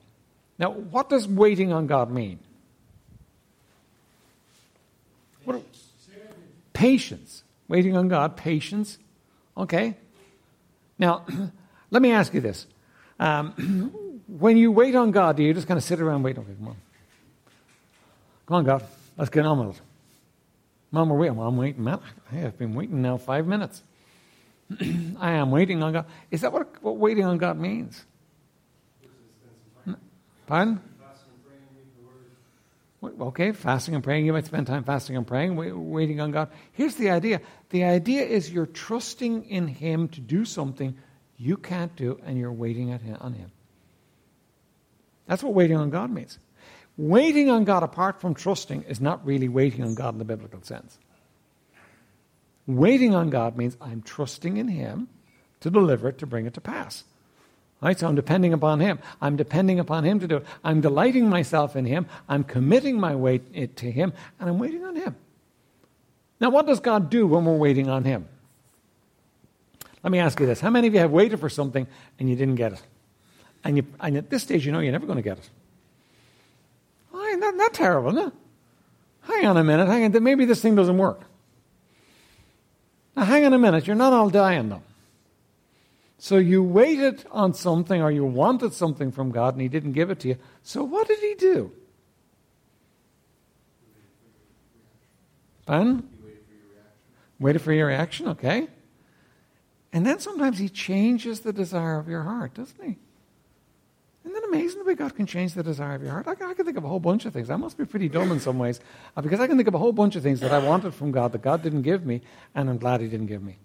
Now, 0.60 0.72
what 0.72 1.10
does 1.10 1.28
waiting 1.28 1.74
on 1.74 1.88
God 1.88 2.12
mean? 2.12 2.40
What, 5.44 5.64
patience. 6.74 7.44
Waiting 7.68 7.98
on 7.98 8.08
God, 8.08 8.38
patience. 8.38 9.00
Okay? 9.58 9.96
Now, 11.00 11.26
let 11.92 12.02
me 12.02 12.12
ask 12.12 12.34
you 12.34 12.42
this. 12.42 12.68
Um, 13.20 14.22
when 14.28 14.58
you 14.58 14.72
wait 14.72 14.96
on 14.96 15.12
God, 15.12 15.38
do 15.38 15.44
you 15.44 15.54
just 15.54 15.68
kind 15.68 15.78
of 15.78 15.84
sit 15.84 16.00
around 16.00 16.24
waiting? 16.24 16.46
Come 16.46 16.68
on. 16.68 16.76
Come 18.46 18.58
on, 18.58 18.64
God. 18.66 18.86
Let's 19.18 19.30
get 19.32 19.46
on 19.46 19.68
with 19.68 19.78
it. 19.78 19.82
Mom, 20.96 21.10
we're 21.10 21.18
waiting. 21.18 21.36
Well, 21.36 21.50
I'm 21.50 21.58
waiting. 21.58 21.84
Man, 21.84 22.00
hey, 22.32 22.46
I've 22.46 22.58
been 22.58 22.74
waiting 22.74 23.02
now 23.02 23.18
five 23.18 23.46
minutes. 23.46 23.84
I 25.20 25.32
am 25.32 25.52
waiting 25.52 25.84
on 25.84 25.92
God. 25.92 26.06
Is 26.32 26.40
that 26.40 26.54
what, 26.54 26.82
what 26.82 26.96
waiting 26.96 27.26
on 27.26 27.38
God 27.38 27.60
means? 27.60 28.06
Pardon? 30.48 30.80
Okay, 33.04 33.52
fasting 33.52 33.94
and 33.94 34.04
praying. 34.06 34.26
You 34.26 34.32
might 34.32 34.46
spend 34.46 34.68
time 34.68 34.86
fasting 34.86 35.18
and 35.18 35.28
praying, 35.28 35.58
waiting 35.92 36.22
on 36.22 36.32
God. 36.32 36.50
Here's 36.72 36.96
the 36.96 37.10
idea 37.10 37.42
the 37.72 37.84
idea 37.84 38.22
is 38.22 38.50
you're 38.50 38.66
trusting 38.66 39.50
in 39.50 39.68
Him 39.68 40.08
to 40.08 40.22
do 40.22 40.46
something 40.46 40.96
you 41.38 41.58
can't 41.58 41.94
do, 41.98 42.22
and 42.26 42.38
you're 42.38 42.54
waiting 42.54 42.94
on 42.94 43.34
Him. 43.34 43.52
That's 45.28 45.44
what 45.44 45.54
waiting 45.54 45.76
on 45.76 45.90
God 45.90 46.10
means. 46.10 46.40
Waiting 46.98 47.50
on 47.50 47.66
God 47.66 47.84
apart 47.84 48.22
from 48.22 48.34
trusting 48.34 48.84
is 48.84 49.02
not 49.02 49.26
really 49.26 49.50
waiting 49.50 49.84
on 49.84 49.96
God 49.96 50.14
in 50.14 50.20
the 50.20 50.26
biblical 50.26 50.62
sense. 50.62 50.98
Waiting 52.68 53.14
on 53.14 53.30
God 53.30 53.58
means 53.58 53.78
I'm 53.82 54.02
trusting 54.02 54.58
in 54.58 54.70
Him 54.70 55.08
to 55.60 55.70
deliver 55.70 56.10
it, 56.10 56.18
to 56.20 56.26
bring 56.26 56.46
it 56.46 56.54
to 56.54 56.62
pass. 56.62 57.04
Right? 57.82 58.00
So 58.00 58.08
I'm 58.08 58.16
depending 58.16 58.54
upon 58.54 58.80
Him. 58.80 59.00
I'm 59.22 59.36
depending 59.36 59.80
upon 59.80 60.06
Him 60.06 60.20
to 60.22 60.28
do 60.28 60.38
it. 60.38 60.46
I'm 60.64 60.82
delighting 60.82 61.30
myself 61.30 61.76
in 61.76 61.86
Him. 61.86 62.08
I'm 62.30 62.44
committing 62.44 63.00
my 63.00 63.16
weight 63.16 63.76
to 63.78 63.92
Him, 63.92 64.14
and 64.40 64.50
I'm 64.50 64.58
waiting 64.58 64.84
on 64.86 64.96
Him. 64.96 65.16
Now, 66.40 66.50
what 66.50 66.66
does 66.66 66.80
God 66.80 67.10
do 67.10 67.28
when 67.28 67.46
we're 67.46 67.58
waiting 67.58 67.90
on 67.90 68.04
Him? 68.04 68.28
Let 70.04 70.12
me 70.12 70.20
ask 70.20 70.40
you 70.40 70.46
this. 70.46 70.62
How 70.62 70.70
many 70.70 70.88
of 70.88 70.94
you 70.94 71.00
have 71.00 71.12
waited 71.12 71.40
for 71.40 71.50
something 71.50 71.88
and 72.20 72.30
you 72.30 72.36
didn't 72.36 72.56
get 72.56 72.74
it? 72.74 72.82
And, 73.64 73.78
you, 73.78 73.86
and 74.00 74.18
at 74.18 74.30
this 74.30 74.44
stage, 74.44 74.66
you 74.66 74.72
know 74.72 74.80
you're 74.80 74.92
never 74.92 75.08
going 75.08 75.18
to 75.18 75.24
get 75.24 75.40
it. 75.40 75.50
Not, 77.46 77.56
not 77.58 77.74
terrible, 77.74 78.12
no? 78.12 78.32
Hang 79.22 79.46
on 79.46 79.58
a 79.58 79.64
minute. 79.64 79.88
Hang 79.88 80.04
on. 80.04 80.24
Maybe 80.24 80.46
this 80.46 80.62
thing 80.62 80.76
doesn't 80.76 80.98
work. 80.98 81.22
Now, 83.16 83.26
hang 83.26 83.46
on 83.46 83.54
a 83.54 83.60
minute. 83.60 83.88
You're 83.88 83.96
not 83.96 84.14
all 84.14 84.30
dying, 84.30 84.70
though. 84.70 84.82
So 86.18 86.38
you 86.38 86.64
waited 86.64 87.26
on 87.32 87.54
something 87.54 88.02
or 88.02 88.10
you 88.10 88.26
wanted 88.26 88.74
something 88.74 89.12
from 89.12 89.32
God 89.32 89.54
and 89.54 89.62
He 89.62 89.68
didn't 89.68 89.94
give 89.94 90.10
it 90.10 90.20
to 90.22 90.30
you. 90.30 90.38
So 90.64 90.84
what 90.84 91.08
did 91.08 91.20
He 91.20 91.36
do? 91.36 91.72
Ben? 95.66 96.10
Waited 97.40 97.62
for 97.62 97.74
your 97.74 97.88
reaction, 97.88 98.28
okay. 98.30 98.68
And 99.94 100.06
then 100.06 100.20
sometimes 100.20 100.58
He 100.58 100.70
changes 100.70 101.42
the 101.42 101.54
desire 101.54 102.00
of 102.00 102.08
your 102.08 102.24
heart, 102.24 102.56
doesn't 102.56 102.84
He? 102.84 102.98
Amazing 104.56 104.80
the 104.80 104.86
way 104.86 104.96
God 104.96 105.16
can 105.16 105.26
change 105.26 105.54
the 105.54 105.64
desire 105.64 105.96
of 105.96 106.02
your 106.02 106.12
heart? 106.12 106.28
I, 106.28 106.32
I 106.32 106.54
can 106.54 106.66
think 106.66 106.78
of 106.78 106.84
a 106.86 106.88
whole 106.88 107.00
bunch 107.00 107.26
of 107.26 107.34
things. 107.34 107.50
I 107.50 107.58
must 107.58 107.78
be 107.78 107.86
pretty 107.86 108.08
dumb 108.08 108.32
in 108.32 108.40
some 108.40 108.58
ways 108.58 108.80
uh, 109.18 109.22
because 109.22 109.40
I 109.40 109.48
can 109.48 109.58
think 109.58 109.68
of 109.68 109.74
a 109.74 109.78
whole 109.78 109.92
bunch 109.92 110.16
of 110.16 110.24
things 110.24 110.40
that 110.40 110.52
I 110.52 110.60
wanted 110.60 110.94
from 110.94 111.12
God 111.12 111.34
that 111.34 111.42
God 111.42 111.62
didn't 111.62 111.82
give 111.82 112.06
me, 112.06 112.22
and 112.54 112.70
I'm 112.70 112.78
glad 112.78 113.02
He 113.02 113.08
didn't 113.08 113.28
give 113.28 113.44
me. 113.44 113.58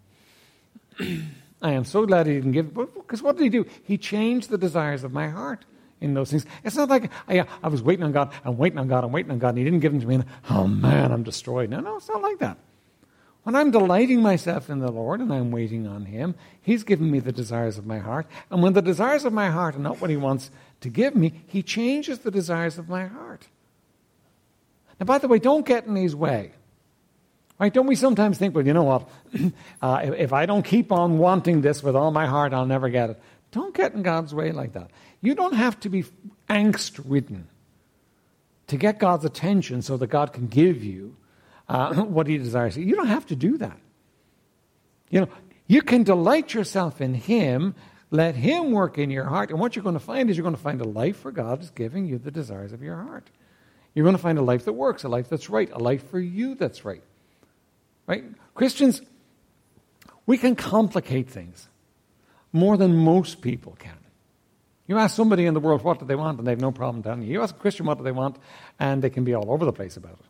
I 1.63 1.73
am 1.73 1.85
so 1.85 2.07
glad 2.07 2.27
He 2.27 2.35
didn't 2.35 2.53
give 2.53 2.75
because 2.75 3.23
what 3.23 3.37
did 3.37 3.45
He 3.45 3.51
do? 3.51 3.67
He 3.85 3.99
changed 3.99 4.51
the 4.51 4.59
desires 4.59 5.05
of 5.05 5.13
my 5.13 5.29
heart 5.29 5.65
in 6.01 6.15
those 6.15 6.31
things. 6.31 6.45
It's 6.65 6.77
not 6.77 6.89
like 6.89 7.11
I, 7.29 7.45
I 7.63 7.69
was 7.69 7.83
waiting 7.83 8.05
on 8.05 8.13
God, 8.13 8.33
I'm 8.45 8.57
waiting 8.57 8.79
on 8.79 8.89
God, 8.89 9.05
I'm 9.05 9.13
waiting 9.13 9.31
on 9.31 9.39
God, 9.39 9.51
and 9.51 9.59
He 9.59 9.65
didn't 9.65 9.81
give 9.81 9.93
them 9.93 10.01
to 10.01 10.07
me, 10.07 10.17
and 10.17 10.25
oh 10.51 10.67
man, 10.67 11.13
I'm 11.13 11.23
destroyed. 11.23 11.71
No, 11.71 11.81
no, 11.81 11.99
it's 11.99 12.09
not 12.09 12.23
like 12.23 12.39
that. 12.39 12.59
When 13.43 13.57
I'm 13.57 13.71
delighting 13.71 14.21
myself 14.21 14.69
in 14.69 14.81
the 14.81 14.91
Lord 14.93 15.21
and 15.21 15.33
I'm 15.33 15.51
waiting 15.51 15.87
on 15.87 16.05
Him, 16.05 16.35
He's 16.61 16.85
given 16.85 17.11
me 17.11 17.21
the 17.21 17.33
desires 17.33 17.79
of 17.79 17.87
my 17.87 17.99
heart. 17.99 18.27
And 18.51 18.63
when 18.63 18.75
the 18.75 18.83
desires 18.83 19.25
of 19.25 19.33
my 19.33 19.49
heart 19.49 19.77
are 19.77 19.81
not 19.81 20.01
what 20.01 20.11
He 20.11 20.17
wants 20.17 20.51
to 20.83 20.89
give 20.89 21.15
me, 21.17 21.33
He 21.47 21.63
changes 21.63 22.19
the 22.19 22.31
desires 22.31 22.77
of 22.77 22.89
my 22.89 23.07
heart. 23.07 23.47
Now, 24.99 25.07
by 25.07 25.19
the 25.19 25.29
way, 25.29 25.39
don't 25.39 25.65
get 25.65 25.87
in 25.87 25.97
His 25.97 26.15
way. 26.15 26.53
Right? 27.59 27.73
Don't 27.73 27.87
we 27.87 27.95
sometimes 27.95 28.39
think, 28.39 28.55
well, 28.55 28.67
you 28.67 28.73
know 28.73 28.85
what? 28.85 29.09
uh, 29.83 30.01
if, 30.05 30.15
if 30.15 30.33
I 30.33 30.47
don't 30.47 30.65
keep 30.65 30.93
on 30.93 31.19
wanting 31.19 31.61
this 31.61 31.83
with 31.83 31.95
all 31.95 32.11
my 32.11 32.27
heart, 32.27 32.55
I'll 32.55 32.67
never 32.67 32.89
get 32.89 33.11
it. 33.11 33.23
Don't 33.53 33.75
get 33.75 33.93
in 33.95 34.03
God's 34.03 34.35
way 34.35 34.53
like 34.53 34.73
that. 34.75 34.91
You 35.21 35.35
don't 35.35 35.55
have 35.55 35.79
to 35.81 35.89
be 35.89 36.05
angst 36.49 37.03
ridden 37.05 37.49
to 38.69 38.77
get 38.77 38.99
God's 38.99 39.25
attention 39.25 39.83
so 39.83 39.97
that 39.97 40.07
God 40.07 40.33
can 40.33 40.47
give 40.47 40.83
you 40.83 41.17
uh, 41.71 41.95
what 42.03 42.27
he 42.27 42.37
desires. 42.37 42.77
You 42.77 42.97
don't 42.97 43.07
have 43.07 43.27
to 43.27 43.37
do 43.37 43.57
that. 43.59 43.79
You 45.09 45.21
know, 45.21 45.29
you 45.67 45.83
can 45.83 46.03
delight 46.03 46.53
yourself 46.53 47.01
in 47.01 47.15
him, 47.15 47.75
let 48.11 48.35
him 48.35 48.73
work 48.73 48.99
in 48.99 49.11
your 49.11 49.25
heart, 49.25 49.51
and 49.51 49.61
what 49.61 49.77
you're 49.77 49.83
going 49.85 49.95
to 49.95 50.01
find 50.01 50.29
is 50.29 50.37
you're 50.37 50.43
going 50.43 50.55
to 50.55 50.61
find 50.61 50.81
a 50.81 50.89
life 50.89 51.25
where 51.25 51.33
God 51.33 51.63
is 51.63 51.71
giving 51.71 52.07
you 52.07 52.19
the 52.19 52.31
desires 52.31 52.73
of 52.73 52.83
your 52.83 52.97
heart. 52.97 53.31
You're 53.95 54.05
going 54.05 54.17
to 54.17 54.23
find 54.23 54.39
a 54.39 54.43
life 54.43 54.65
that 54.67 54.73
works, 54.73 55.05
a 55.05 55.09
life 55.09 55.29
that's 55.29 55.49
right, 55.49 55.71
a 55.73 55.79
life 55.79 56.11
for 56.11 56.21
you 56.21 56.55
that's 56.55 56.85
right. 56.85 57.03
Right? 58.07 58.25
Christians, 58.55 59.01
we 60.27 60.39
can 60.39 60.57
complicate 60.57 61.29
things 61.29 61.69
more 62.53 62.77
than 62.77 62.97
most 62.97 63.41
people 63.41 63.77
can. 63.79 63.97
You 64.87 64.99
ask 64.99 65.15
somebody 65.15 65.47
in 65.47 65.55
the 65.55 65.61
world 65.61 65.83
what 65.83 66.01
do 66.01 66.05
they 66.05 66.17
want, 66.17 66.39
and 66.39 66.47
they 66.47 66.51
have 66.51 66.61
no 66.61 66.73
problem 66.73 67.05
telling 67.05 67.23
you. 67.23 67.33
You 67.33 67.43
ask 67.43 67.55
a 67.55 67.59
Christian 67.59 67.87
what 67.87 67.99
do 67.99 68.05
they 68.05 68.13
want, 68.13 68.37
and 68.81 69.03
they 69.03 69.11
can 69.11 69.23
be 69.23 69.35
all 69.35 69.53
over 69.53 69.65
the 69.65 69.73
place 69.73 69.97
about 69.97 70.19
it. 70.19 70.30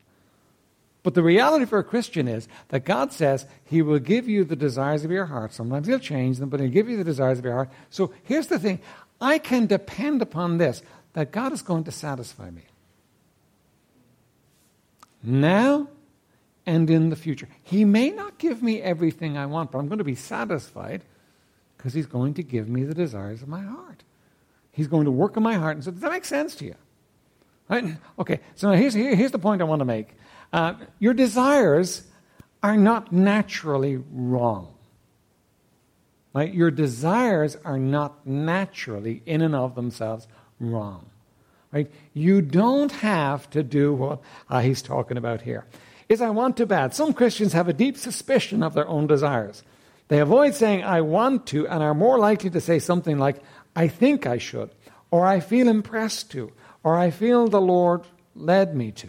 But 1.02 1.14
the 1.14 1.22
reality 1.22 1.64
for 1.64 1.78
a 1.78 1.84
Christian 1.84 2.28
is 2.28 2.46
that 2.68 2.84
God 2.84 3.12
says 3.12 3.46
He 3.64 3.80
will 3.82 3.98
give 3.98 4.28
you 4.28 4.44
the 4.44 4.56
desires 4.56 5.04
of 5.04 5.10
your 5.10 5.26
heart. 5.26 5.52
Sometimes 5.52 5.86
He'll 5.86 5.98
change 5.98 6.38
them, 6.38 6.48
but 6.48 6.60
He'll 6.60 6.70
give 6.70 6.88
you 6.88 6.96
the 6.96 7.04
desires 7.04 7.38
of 7.38 7.44
your 7.44 7.54
heart. 7.54 7.70
So 7.88 8.12
here's 8.24 8.48
the 8.48 8.58
thing 8.58 8.80
I 9.20 9.38
can 9.38 9.66
depend 9.66 10.20
upon 10.22 10.58
this 10.58 10.82
that 11.14 11.32
God 11.32 11.52
is 11.52 11.62
going 11.62 11.84
to 11.84 11.92
satisfy 11.92 12.50
me. 12.50 12.62
Now 15.22 15.88
and 16.66 16.88
in 16.88 17.10
the 17.10 17.16
future. 17.16 17.48
He 17.62 17.84
may 17.84 18.10
not 18.10 18.38
give 18.38 18.62
me 18.62 18.80
everything 18.80 19.36
I 19.36 19.46
want, 19.46 19.72
but 19.72 19.78
I'm 19.78 19.88
going 19.88 19.98
to 19.98 20.04
be 20.04 20.14
satisfied 20.14 21.02
because 21.76 21.94
He's 21.94 22.06
going 22.06 22.34
to 22.34 22.42
give 22.42 22.68
me 22.68 22.84
the 22.84 22.94
desires 22.94 23.42
of 23.42 23.48
my 23.48 23.62
heart. 23.62 24.04
He's 24.72 24.86
going 24.86 25.06
to 25.06 25.10
work 25.10 25.36
in 25.36 25.42
my 25.42 25.54
heart. 25.54 25.76
And 25.76 25.84
so, 25.84 25.90
does 25.90 26.00
that 26.00 26.12
make 26.12 26.24
sense 26.24 26.54
to 26.56 26.64
you? 26.64 26.74
Right? 27.68 27.96
Okay, 28.18 28.40
so 28.54 28.70
here's, 28.72 28.94
here's 28.94 29.30
the 29.30 29.38
point 29.38 29.60
I 29.62 29.64
want 29.64 29.80
to 29.80 29.84
make. 29.84 30.08
Uh, 30.52 30.74
your 30.98 31.14
desires 31.14 32.02
are 32.62 32.76
not 32.76 33.12
naturally 33.12 34.02
wrong. 34.12 34.74
Right? 36.32 36.52
Your 36.52 36.70
desires 36.70 37.56
are 37.64 37.78
not 37.78 38.26
naturally, 38.26 39.22
in 39.26 39.42
and 39.42 39.54
of 39.54 39.74
themselves, 39.74 40.28
wrong. 40.60 41.06
Right? 41.72 41.90
You 42.14 42.42
don't 42.42 42.92
have 42.92 43.48
to 43.50 43.62
do 43.62 43.92
what 43.92 44.20
uh, 44.48 44.60
he's 44.60 44.82
talking 44.82 45.16
about 45.16 45.42
here. 45.42 45.66
Is 46.08 46.20
I 46.20 46.30
want 46.30 46.56
to 46.56 46.66
bad. 46.66 46.94
Some 46.94 47.12
Christians 47.12 47.52
have 47.52 47.68
a 47.68 47.72
deep 47.72 47.96
suspicion 47.96 48.62
of 48.62 48.74
their 48.74 48.88
own 48.88 49.06
desires. 49.06 49.62
They 50.08 50.18
avoid 50.18 50.56
saying 50.56 50.82
I 50.82 51.02
want 51.02 51.46
to 51.48 51.68
and 51.68 51.82
are 51.82 51.94
more 51.94 52.18
likely 52.18 52.50
to 52.50 52.60
say 52.60 52.80
something 52.80 53.16
like 53.18 53.40
I 53.76 53.86
think 53.86 54.26
I 54.26 54.38
should, 54.38 54.70
or 55.12 55.24
I 55.24 55.38
feel 55.38 55.68
impressed 55.68 56.32
to, 56.32 56.52
or 56.82 56.98
I 56.98 57.10
feel 57.10 57.46
the 57.46 57.60
Lord 57.60 58.02
led 58.34 58.74
me 58.74 58.90
to. 58.92 59.08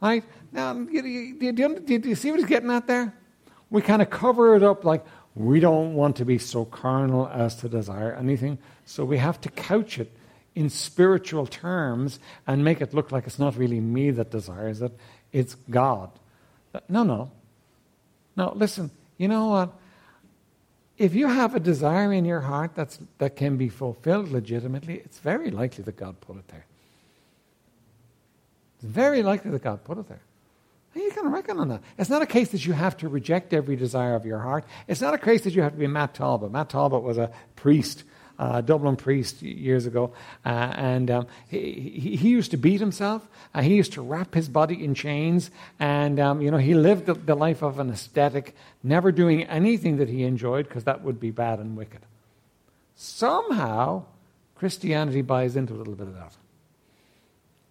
Right? 0.00 0.24
Um, 0.56 0.88
now, 0.92 1.02
do 1.02 1.08
you, 1.08 1.36
you, 1.40 2.02
you 2.04 2.14
see 2.14 2.30
what 2.30 2.40
he's 2.40 2.48
getting 2.48 2.70
at 2.70 2.86
there? 2.86 3.14
We 3.70 3.82
kind 3.82 4.02
of 4.02 4.10
cover 4.10 4.56
it 4.56 4.62
up 4.62 4.84
like 4.84 5.04
we 5.34 5.60
don't 5.60 5.94
want 5.94 6.16
to 6.16 6.24
be 6.24 6.38
so 6.38 6.64
carnal 6.64 7.28
as 7.28 7.56
to 7.56 7.68
desire 7.68 8.14
anything, 8.14 8.58
so 8.84 9.04
we 9.04 9.18
have 9.18 9.40
to 9.42 9.48
couch 9.50 9.98
it 9.98 10.10
in 10.54 10.68
spiritual 10.68 11.46
terms 11.46 12.18
and 12.46 12.64
make 12.64 12.80
it 12.80 12.92
look 12.92 13.12
like 13.12 13.26
it's 13.26 13.38
not 13.38 13.56
really 13.56 13.80
me 13.80 14.10
that 14.10 14.30
desires 14.30 14.82
it, 14.82 14.92
it's 15.32 15.54
God. 15.70 16.10
No, 16.88 17.04
no. 17.04 17.30
No, 18.36 18.52
listen, 18.56 18.90
you 19.18 19.28
know 19.28 19.48
what? 19.48 19.72
If 20.98 21.14
you 21.14 21.28
have 21.28 21.54
a 21.54 21.60
desire 21.60 22.12
in 22.12 22.24
your 22.24 22.40
heart 22.40 22.72
that's, 22.74 22.98
that 23.18 23.36
can 23.36 23.56
be 23.56 23.68
fulfilled 23.68 24.30
legitimately, 24.30 24.96
it's 25.04 25.18
very 25.18 25.50
likely 25.50 25.84
that 25.84 25.96
God 25.96 26.20
put 26.20 26.36
it 26.36 26.48
there. 26.48 26.66
It's 28.80 28.90
very 28.90 29.22
likely 29.22 29.50
that 29.50 29.62
God 29.62 29.84
put 29.84 29.98
it 29.98 30.08
there. 30.08 30.22
You 30.94 31.10
can 31.12 31.30
reckon 31.30 31.58
on 31.58 31.68
that. 31.68 31.82
It's 31.98 32.08
not 32.08 32.22
a 32.22 32.26
case 32.26 32.48
that 32.48 32.64
you 32.64 32.72
have 32.72 32.96
to 32.98 33.08
reject 33.08 33.52
every 33.52 33.76
desire 33.76 34.14
of 34.14 34.24
your 34.24 34.38
heart. 34.38 34.64
It's 34.88 35.02
not 35.02 35.12
a 35.12 35.18
case 35.18 35.44
that 35.44 35.54
you 35.54 35.60
have 35.60 35.72
to 35.72 35.78
be 35.78 35.86
Matt 35.86 36.14
Talbot. 36.14 36.50
Matt 36.50 36.70
Talbot 36.70 37.02
was 37.02 37.18
a 37.18 37.30
priest, 37.56 38.04
a 38.38 38.62
Dublin 38.62 38.96
priest 38.96 39.42
years 39.42 39.84
ago, 39.84 40.14
uh, 40.46 40.48
and 40.48 41.10
um, 41.10 41.26
he, 41.48 42.16
he, 42.18 42.30
used 42.30 42.52
to 42.52 42.56
beat 42.56 42.80
himself. 42.80 43.28
Uh, 43.54 43.60
he 43.60 43.76
used 43.76 43.92
to 43.92 44.02
wrap 44.02 44.34
his 44.34 44.48
body 44.48 44.82
in 44.82 44.94
chains, 44.94 45.50
and 45.78 46.18
um, 46.18 46.40
you 46.40 46.50
know 46.50 46.56
he 46.56 46.74
lived 46.74 47.04
the, 47.04 47.14
the 47.14 47.34
life 47.36 47.62
of 47.62 47.78
an 47.78 47.90
ascetic, 47.90 48.56
never 48.82 49.12
doing 49.12 49.44
anything 49.44 49.98
that 49.98 50.08
he 50.08 50.24
enjoyed 50.24 50.66
because 50.66 50.84
that 50.84 51.02
would 51.02 51.20
be 51.20 51.30
bad 51.30 51.60
and 51.60 51.76
wicked. 51.76 52.00
Somehow, 52.96 54.04
Christianity 54.56 55.22
buys 55.22 55.54
into 55.54 55.74
a 55.74 55.76
little 55.76 55.94
bit 55.94 56.08
of 56.08 56.14
that. 56.14 56.34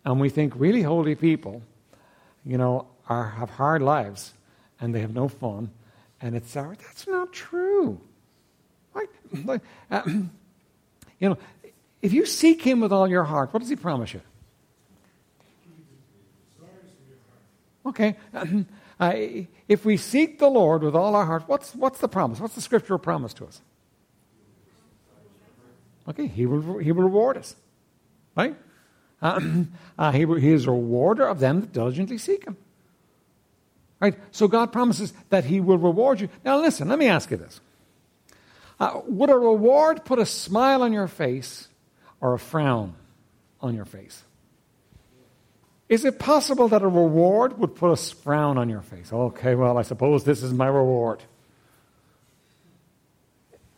And 0.06 0.20
we 0.20 0.30
think 0.30 0.54
really 0.56 0.82
holy 0.82 1.16
people, 1.16 1.62
you 2.46 2.58
know, 2.58 2.88
are, 3.08 3.30
have 3.30 3.50
hard 3.50 3.82
lives 3.82 4.34
and 4.80 4.94
they 4.94 5.02
have 5.02 5.14
no 5.14 5.28
fun. 5.28 5.72
And 6.22 6.36
it's 6.36 6.56
our, 6.56 6.76
that's 6.76 7.08
not 7.08 7.34
true. 7.34 8.00
Like, 8.94 9.10
like 9.46 9.62
uh, 9.92 10.02
you 10.08 11.30
know, 11.30 11.38
if 12.02 12.14
you 12.14 12.26
seek 12.26 12.62
Him 12.62 12.80
with 12.80 12.92
all 12.92 13.08
your 13.08 13.24
heart, 13.24 13.54
what 13.54 13.60
does 13.60 13.70
He 13.70 13.76
promise 13.76 14.14
you? 14.14 14.22
Okay. 17.86 18.16
Uh, 19.02 19.46
if 19.70 19.86
we 19.86 19.96
seek 19.96 20.40
the 20.40 20.50
Lord 20.50 20.84
with 20.84 20.94
all 20.94 21.16
our 21.16 21.26
heart, 21.26 21.44
what's, 21.48 21.74
what's 21.74 22.00
the 22.00 22.10
promise? 22.10 22.42
What's 22.42 22.54
the 22.54 22.60
scriptural 22.60 23.00
promise 23.00 23.34
to 23.36 23.46
us? 23.46 23.62
Okay, 26.06 26.28
He 26.28 26.46
will, 26.46 26.80
he 26.80 26.92
will 26.92 27.04
reward 27.04 27.38
us. 27.38 27.56
Right? 28.36 28.58
Uh, 29.22 29.64
uh, 29.98 30.12
he, 30.12 30.26
he 30.40 30.52
is 30.52 30.66
a 30.66 30.72
rewarder 30.72 31.28
of 31.28 31.40
them 31.40 31.62
that 31.62 31.74
diligently 31.74 32.18
seek 32.18 32.46
Him. 32.46 32.58
Right? 34.00 34.16
So 34.32 34.48
God 34.48 34.72
promises 34.72 35.14
that 35.30 35.46
He 35.46 35.60
will 35.60 35.78
reward 35.78 36.22
you. 36.22 36.30
Now, 36.46 36.60
listen, 36.60 36.88
let 36.88 37.00
me 37.00 37.08
ask 37.08 37.32
you 37.32 37.38
this. 37.38 37.60
Uh, 38.80 39.02
would 39.08 39.30
a 39.30 39.36
reward 39.36 40.06
put 40.06 40.20
a 40.20 40.26
smile 40.26 40.84
on 40.84 40.94
your 40.94 41.08
face 41.08 41.68
or 42.22 42.34
a 42.34 42.40
frown 42.40 42.96
on 43.62 43.76
your 43.76 43.86
face? 43.86 44.24
Is 45.90 46.06
it 46.06 46.20
possible 46.20 46.68
that 46.70 46.84
a 46.84 46.88
reward 46.88 47.58
would 47.58 47.76
put 47.76 47.92
a 47.92 47.96
frown 47.96 48.58
on 48.58 48.70
your 48.70 48.82
face? 48.82 49.12
Okay, 49.12 49.56
well, 49.56 49.78
I 49.78 49.82
suppose 49.82 50.24
this 50.24 50.44
is 50.44 50.54
my 50.54 50.68
reward. 50.68 51.22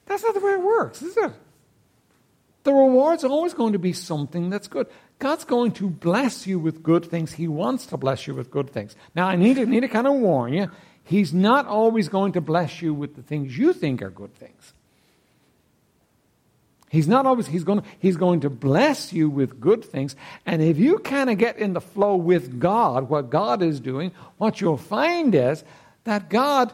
That's 0.06 0.22
not 0.24 0.34
the 0.34 0.42
way 0.42 0.52
it 0.52 0.62
works, 0.62 1.02
is 1.02 1.16
it? 1.16 1.32
The 2.64 2.74
reward's 2.74 3.24
always 3.24 3.54
going 3.54 3.74
to 3.74 3.80
be 3.80 3.94
something 3.94 4.50
that's 4.50 4.68
good. 4.68 4.88
God's 5.22 5.46
going 5.46 5.72
to 5.74 5.88
bless 5.88 6.46
you 6.46 6.60
with 6.60 6.84
good 6.84 7.06
things. 7.06 7.32
He 7.32 7.48
wants 7.48 7.86
to 7.88 7.98
bless 7.98 8.28
you 8.28 8.36
with 8.36 8.52
good 8.52 8.70
things. 8.70 8.96
Now, 9.16 9.28
I 9.28 9.38
need 9.38 9.56
to, 9.56 9.66
need 9.66 9.82
to 9.82 9.88
kind 9.88 10.08
of 10.08 10.16
warn 10.16 10.52
you 10.52 10.70
He's 11.04 11.34
not 11.34 11.66
always 11.68 12.10
going 12.10 12.34
to 12.34 12.42
bless 12.42 12.82
you 12.82 12.94
with 12.94 13.16
the 13.16 13.22
things 13.22 13.58
you 13.58 13.74
think 13.74 14.02
are 14.02 14.10
good 14.10 14.34
things. 14.36 14.74
He's 16.90 17.08
not 17.08 17.26
always, 17.26 17.48
he's 17.48 17.64
going, 17.64 17.82
to, 17.82 17.88
he's 18.00 18.18
going 18.18 18.42
to 18.42 18.50
bless 18.50 19.14
you 19.14 19.30
with 19.30 19.62
good 19.62 19.84
things. 19.84 20.16
And 20.46 20.62
if 20.62 20.78
you 20.78 21.00
kind 21.00 21.30
of 21.30 21.38
get 21.38 21.58
in 21.58 21.74
the 21.74 21.82
flow 21.82 22.18
with 22.18 22.60
God, 22.60 23.10
what 23.10 23.30
God 23.30 23.62
is 23.62 23.80
doing, 23.80 24.12
what 24.38 24.60
you'll 24.60 24.78
find 24.78 25.34
is 25.34 25.64
that 26.04 26.30
God 26.30 26.74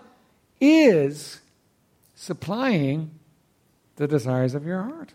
is 0.59 1.39
supplying 2.15 3.11
the 3.97 4.07
desires 4.07 4.55
of 4.55 4.65
your 4.65 4.81
heart. 4.81 5.13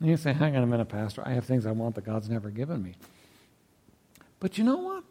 And 0.00 0.10
you 0.10 0.16
say, 0.16 0.32
hang 0.32 0.56
on 0.56 0.62
a 0.62 0.66
minute, 0.66 0.88
Pastor, 0.88 1.22
I 1.24 1.32
have 1.32 1.44
things 1.44 1.66
I 1.66 1.70
want 1.72 1.94
that 1.94 2.04
God's 2.04 2.28
never 2.28 2.50
given 2.50 2.82
me. 2.82 2.94
But 4.40 4.58
you 4.58 4.64
know 4.64 4.76
what? 4.76 5.04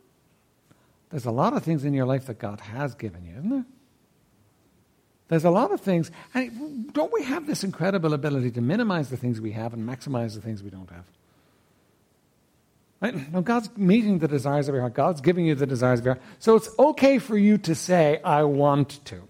There's 1.09 1.25
a 1.25 1.31
lot 1.31 1.53
of 1.53 1.63
things 1.63 1.85
in 1.85 1.93
your 1.93 2.05
life 2.05 2.25
that 2.27 2.39
God 2.39 2.59
has 2.59 2.95
given 2.95 3.25
you, 3.25 3.33
isn't 3.37 3.49
there? 3.49 3.65
There's 5.27 5.45
a 5.45 5.49
lot 5.49 5.71
of 5.71 5.81
things. 5.81 6.11
And 6.33 6.93
don't 6.93 7.11
we 7.11 7.23
have 7.23 7.47
this 7.47 7.63
incredible 7.63 8.13
ability 8.13 8.51
to 8.51 8.61
minimize 8.61 9.09
the 9.09 9.17
things 9.17 9.39
we 9.39 9.51
have 9.53 9.73
and 9.73 9.87
maximize 9.87 10.35
the 10.35 10.41
things 10.41 10.61
we 10.61 10.69
don't 10.69 10.89
have? 10.89 11.05
Right? 13.01 13.33
Now, 13.33 13.41
God's 13.41 13.69
meeting 13.75 14.19
the 14.19 14.27
desires 14.27 14.67
of 14.67 14.75
your 14.75 14.81
heart. 14.81 14.93
God's 14.93 15.21
giving 15.21 15.45
you 15.45 15.55
the 15.55 15.65
desires 15.65 15.99
of 15.99 16.05
your 16.05 16.13
heart. 16.15 16.25
So 16.39 16.55
it's 16.55 16.69
okay 16.77 17.19
for 17.19 17.37
you 17.37 17.57
to 17.59 17.75
say, 17.75 18.21
I 18.23 18.43
want 18.43 19.03
to. 19.05 19.21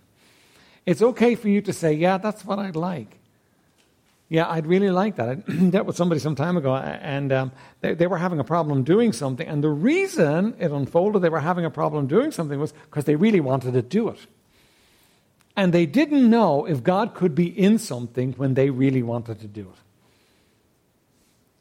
It's 0.85 1.01
okay 1.01 1.35
for 1.35 1.47
you 1.47 1.61
to 1.61 1.73
say, 1.73 1.93
yeah, 1.93 2.17
that's 2.17 2.43
what 2.43 2.59
I'd 2.59 2.75
like. 2.75 3.17
Yeah, 4.29 4.49
I'd 4.49 4.65
really 4.65 4.89
like 4.89 5.17
that. 5.17 5.29
I 5.29 5.35
dealt 5.69 5.85
with 5.85 5.95
somebody 5.95 6.19
some 6.19 6.35
time 6.35 6.57
ago, 6.57 6.75
and 6.75 7.31
um, 7.31 7.51
they, 7.81 7.93
they, 7.93 8.07
were 8.07 8.17
having 8.17 8.39
a 8.39 8.43
problem 8.43 8.83
doing 8.83 9.13
something. 9.13 9.47
And 9.47 9.63
the 9.63 9.69
reason 9.69 10.55
it 10.59 10.71
unfolded 10.71 11.21
they 11.21 11.29
were 11.29 11.39
having 11.39 11.65
a 11.65 11.69
problem 11.69 12.07
doing 12.07 12.31
something 12.31 12.59
was 12.59 12.71
because 12.71 13.05
they 13.05 13.15
really 13.15 13.39
wanted 13.39 13.73
to 13.73 13.81
do 13.81 14.09
it. 14.09 14.19
And 15.55 15.71
they 15.71 15.85
didn't 15.85 16.27
know 16.29 16.65
if 16.65 16.83
God 16.83 17.13
could 17.13 17.35
be 17.35 17.47
in 17.47 17.77
something 17.77 18.33
when 18.33 18.55
they 18.55 18.69
really 18.71 19.03
wanted 19.03 19.39
to 19.41 19.47
do 19.47 19.61
it. 19.61 19.79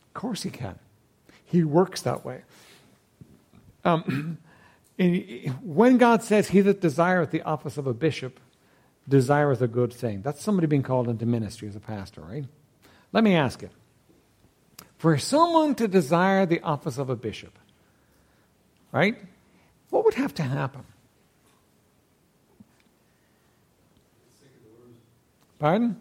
Of 0.07 0.15
course, 0.15 0.43
He 0.43 0.51
can. 0.51 0.79
He 1.45 1.65
works 1.65 2.03
that 2.03 2.25
way. 2.25 2.43
Um, 3.85 4.39
when 5.63 5.99
God 5.99 6.23
says, 6.23 6.49
He 6.49 6.61
that 6.63 6.81
desireth 6.81 7.33
the 7.33 7.43
office 7.43 7.77
of 7.77 7.87
a 7.87 7.93
bishop 7.93 8.41
desireth 9.09 9.61
a 9.61 9.69
good 9.69 9.93
thing, 9.93 10.23
that's 10.23 10.43
somebody 10.43 10.67
being 10.67 10.83
called 10.83 11.09
into 11.09 11.27
ministry 11.27 11.69
as 11.69 11.77
a 11.77 11.81
pastor, 11.81 12.21
right? 12.21 12.45
Let 13.13 13.25
me 13.25 13.35
ask 13.35 13.63
you 13.63 13.71
for 14.99 15.19
someone 15.19 15.75
to 15.75 15.89
desire 15.89 16.47
the 16.47 16.61
office 16.61 16.99
of 16.99 17.11
a 17.11 17.17
bishop, 17.17 17.59
right? 18.93 19.17
What 19.91 20.05
would 20.05 20.15
have 20.15 20.35
to 20.35 20.43
happen? 20.43 20.85
Pardon? 25.59 25.97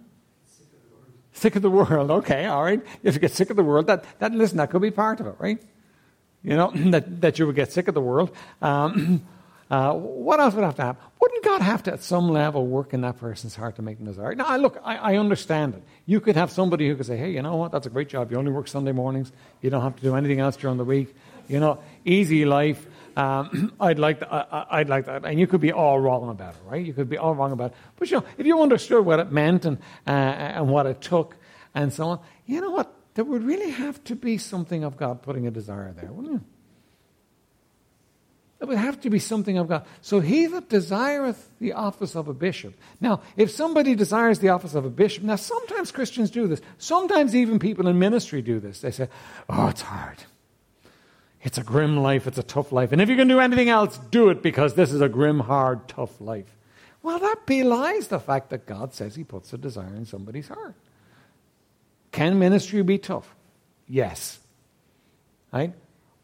Sick 1.34 1.55
of 1.55 1.62
the 1.62 1.70
world. 1.70 2.12
Okay, 2.12 2.46
all 2.46 2.63
right. 2.63 2.81
If 3.03 3.15
you 3.15 3.20
get 3.20 3.31
sick 3.31 3.50
of 3.50 3.55
the 3.55 3.63
world, 3.63 3.88
that, 3.88 4.05
that 4.20 4.31
listen, 4.31 4.58
that 4.58 4.70
could 4.70 4.81
be 4.81 4.91
part 4.91 5.20
of 5.20 5.27
it, 5.27 5.36
right? 5.39 5.62
You 6.43 6.55
know, 6.55 6.72
that, 6.91 7.22
that 7.22 7.39
you 7.39 7.48
would 7.48 7.55
get 7.55 7.72
sick 7.72 7.88
of 7.88 7.93
the 7.93 8.01
world. 8.01 8.31
Um, 8.62 9.25
uh, 9.72 9.94
what 9.94 10.42
else 10.42 10.54
would 10.54 10.66
have 10.66 10.75
to 10.75 10.82
happen? 10.82 11.01
Wouldn't 11.22 11.46
God 11.46 11.62
have 11.62 11.82
to, 11.84 11.94
at 11.94 12.04
some 12.04 12.28
level, 12.28 12.68
work 12.68 12.94
in 12.94 13.01
that 13.01 13.16
person's 13.16 13.56
heart 13.56 13.78
to 13.78 13.82
make 13.82 14.00
them 14.00 14.06
desire? 14.06 14.36
Now, 14.36 14.58
look, 14.58 14.78
I, 14.84 14.98
I, 14.98 15.16
understand 15.16 15.75
it. 15.75 15.84
You 16.06 16.20
could 16.20 16.36
have 16.36 16.51
somebody 16.51 16.90
who 16.90 16.98
could 16.98 17.06
say, 17.06 17.16
hey, 17.16 17.32
you 17.32 17.42
know 17.42 17.56
what? 17.56 17.72
That's 17.72 17.88
a 17.88 17.90
great 17.90 18.10
job. 18.10 18.32
You 18.32 18.38
only 18.38 18.51
work 18.51 18.68
Sunday 18.68 18.92
mornings. 18.92 19.32
You 19.62 19.70
don't 19.70 19.82
have 19.82 19.96
to 19.96 20.01
do 20.01 20.13
anything 20.18 20.42
else 20.42 20.58
during 20.58 20.75
the 20.75 20.84
week. 20.84 21.16
You 21.48 21.62
know, 21.62 21.80
easy 22.04 22.44
life. 22.44 22.86
Um, 23.16 23.72
I'd 23.80 23.98
like 23.98 24.20
that. 24.20 24.28
I, 24.30 24.80
would 24.80 24.90
like 24.90 25.06
that. 25.06 25.24
And 25.24 25.40
you 25.40 25.48
could 25.48 25.62
be 25.62 25.72
all 25.72 26.01
wrong 26.01 26.30
about 26.30 26.56
it, 26.56 26.62
right? 26.66 26.86
You 26.86 26.92
could 26.92 27.10
be 27.10 27.18
all 27.18 27.34
wrong 27.34 27.54
about 27.54 27.72
it. 27.72 27.78
But 27.96 28.12
you 28.12 28.18
know, 28.18 28.25
if 28.38 28.46
you 28.46 28.62
understood 28.62 29.06
what 29.06 29.20
it 29.20 29.32
meant 29.32 29.63
and 29.63 29.78
uh, 30.06 30.12
and 30.12 30.68
what 30.68 30.86
it 30.86 31.00
took 31.00 31.38
and 31.74 31.94
so 31.94 32.10
on, 32.10 32.20
you 32.46 32.60
know 32.60 32.72
what? 32.72 32.94
There 33.13 33.24
would 33.24 33.44
really 33.44 33.70
have 33.70 34.04
to 34.06 34.18
be 34.18 34.38
something 34.38 34.84
of 34.84 34.98
God 34.98 35.22
putting 35.22 35.48
a 35.48 35.51
desire 35.51 35.94
there, 35.94 36.12
wouldn't 36.12 36.44
it? 38.62 38.68
Would 38.68 38.77
have 38.77 39.01
to 39.01 39.10
be 39.10 39.20
something 39.20 39.58
of 39.58 39.68
God. 39.68 39.86
So 40.01 40.20
he 40.20 40.46
that 40.48 40.70
desireth 40.70 41.50
the 41.60 41.74
office 41.74 42.15
of 42.15 42.27
a 42.27 42.34
bishop. 42.34 42.75
Now, 43.00 43.22
if 43.36 43.51
somebody 43.51 43.96
desires 43.96 44.39
the 44.39 44.50
office 44.50 44.75
of 44.75 44.86
a 44.86 44.89
bishop, 44.89 45.24
now 45.24 45.36
sometimes 45.36 45.91
Christians 45.91 46.30
do 46.30 46.48
this. 46.48 46.62
Sometimes 46.77 47.36
even 47.36 47.60
people 47.60 47.88
in 47.88 47.98
ministry 48.00 48.41
do 48.41 48.60
this. 48.60 48.82
They 48.82 48.91
say, 48.91 49.09
"Oh, 49.50 49.68
it's 49.68 49.81
hard." 49.81 50.18
It's 51.44 51.57
a 51.57 51.64
grim 51.64 51.98
life, 51.98 52.27
it's 52.27 52.38
a 52.38 52.44
tough 52.44 52.72
life. 52.72 52.92
And 52.92 53.01
if 53.01 53.09
you 53.09 53.16
can 53.16 53.27
do 53.27 53.40
anything 53.40 53.70
else, 53.70 53.98
do 53.98 54.29
it 54.29 54.44
because 54.44 54.75
this 54.75 54.92
is 54.92 55.01
a 55.01 55.09
grim, 55.09 55.40
hard, 55.40 55.88
tough 55.88 56.22
life. 56.22 56.55
Well, 57.01 57.18
that 57.18 57.48
belies 57.48 58.09
the 58.09 58.20
fact 58.20 58.51
that 58.51 58.68
God 58.68 58.94
says 58.94 59.16
He 59.16 59.24
puts 59.24 59.51
a 59.53 59.57
desire 59.57 59.96
in 59.96 60.05
somebody's 60.05 60.50
heart. 60.50 60.75
Can 62.12 62.38
ministry 62.38 62.83
be 62.83 63.00
tough? 63.00 63.33
Yes. 63.88 64.40
Right? 65.51 65.74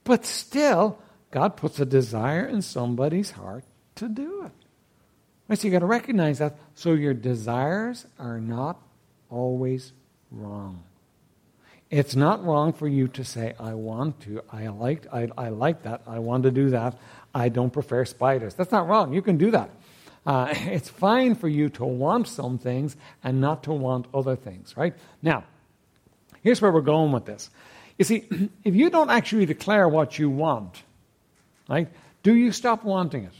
But 0.04 0.26
still, 0.26 1.00
God 1.32 1.58
puts 1.58 1.80
a 1.80 1.86
desire 1.86 2.46
in 2.46 2.62
somebody's 2.62 3.32
heart 3.32 3.63
to 3.96 4.08
do 4.08 4.46
it. 4.46 5.58
So 5.58 5.68
you 5.68 5.72
got 5.72 5.80
to 5.80 5.86
recognize 5.86 6.40
that. 6.40 6.58
So 6.76 6.94
your 6.94 7.13
desires 7.13 8.06
are 8.20 8.40
not 8.40 8.82
always 9.30 9.94
wrong. 10.32 10.84
It's 11.90 12.16
not 12.16 12.44
wrong 12.44 12.74
for 12.74 12.88
you 12.88 13.08
to 13.10 13.24
say, 13.24 13.56
I 13.60 13.74
want 13.74 14.20
to, 14.22 14.42
I 14.52 14.68
like, 14.68 15.08
I, 15.13 15.30
I 15.38 15.50
like 15.50 15.84
that, 15.84 16.02
I 16.06 16.20
want 16.20 16.44
to 16.44 16.52
do 16.52 16.72
that, 16.72 17.00
I 17.34 17.48
don't 17.48 17.72
prefer 17.72 18.04
spiders. 18.04 18.56
That's 18.56 18.74
not 18.74 18.88
wrong. 18.88 19.13
You 19.13 19.22
can 19.22 19.38
do 19.38 19.52
that. 19.52 19.70
Uh, 20.26 20.48
it's 20.52 20.90
fine 20.90 21.36
for 21.36 21.48
you 21.48 21.70
to 21.70 21.86
want 21.86 22.28
some 22.28 22.58
things 22.58 22.98
and 23.24 23.40
not 23.40 23.63
to 23.63 23.72
want 23.72 24.08
other 24.13 24.36
things, 24.36 24.76
right? 24.76 24.94
Now, 25.22 25.46
here's 26.42 26.62
where 26.62 26.72
we're 26.72 26.82
going 26.82 27.13
with 27.13 27.26
this. 27.26 27.50
You 27.98 28.04
see, 28.04 28.26
if 28.66 28.76
you 28.76 28.90
don't 28.90 29.10
actually 29.10 29.46
declare 29.46 29.88
what 29.88 30.20
you 30.20 30.30
want, 30.30 30.84
right, 31.68 31.88
do 32.24 32.34
you 32.34 32.52
stop 32.52 32.84
wanting 32.84 33.24
it? 33.26 33.34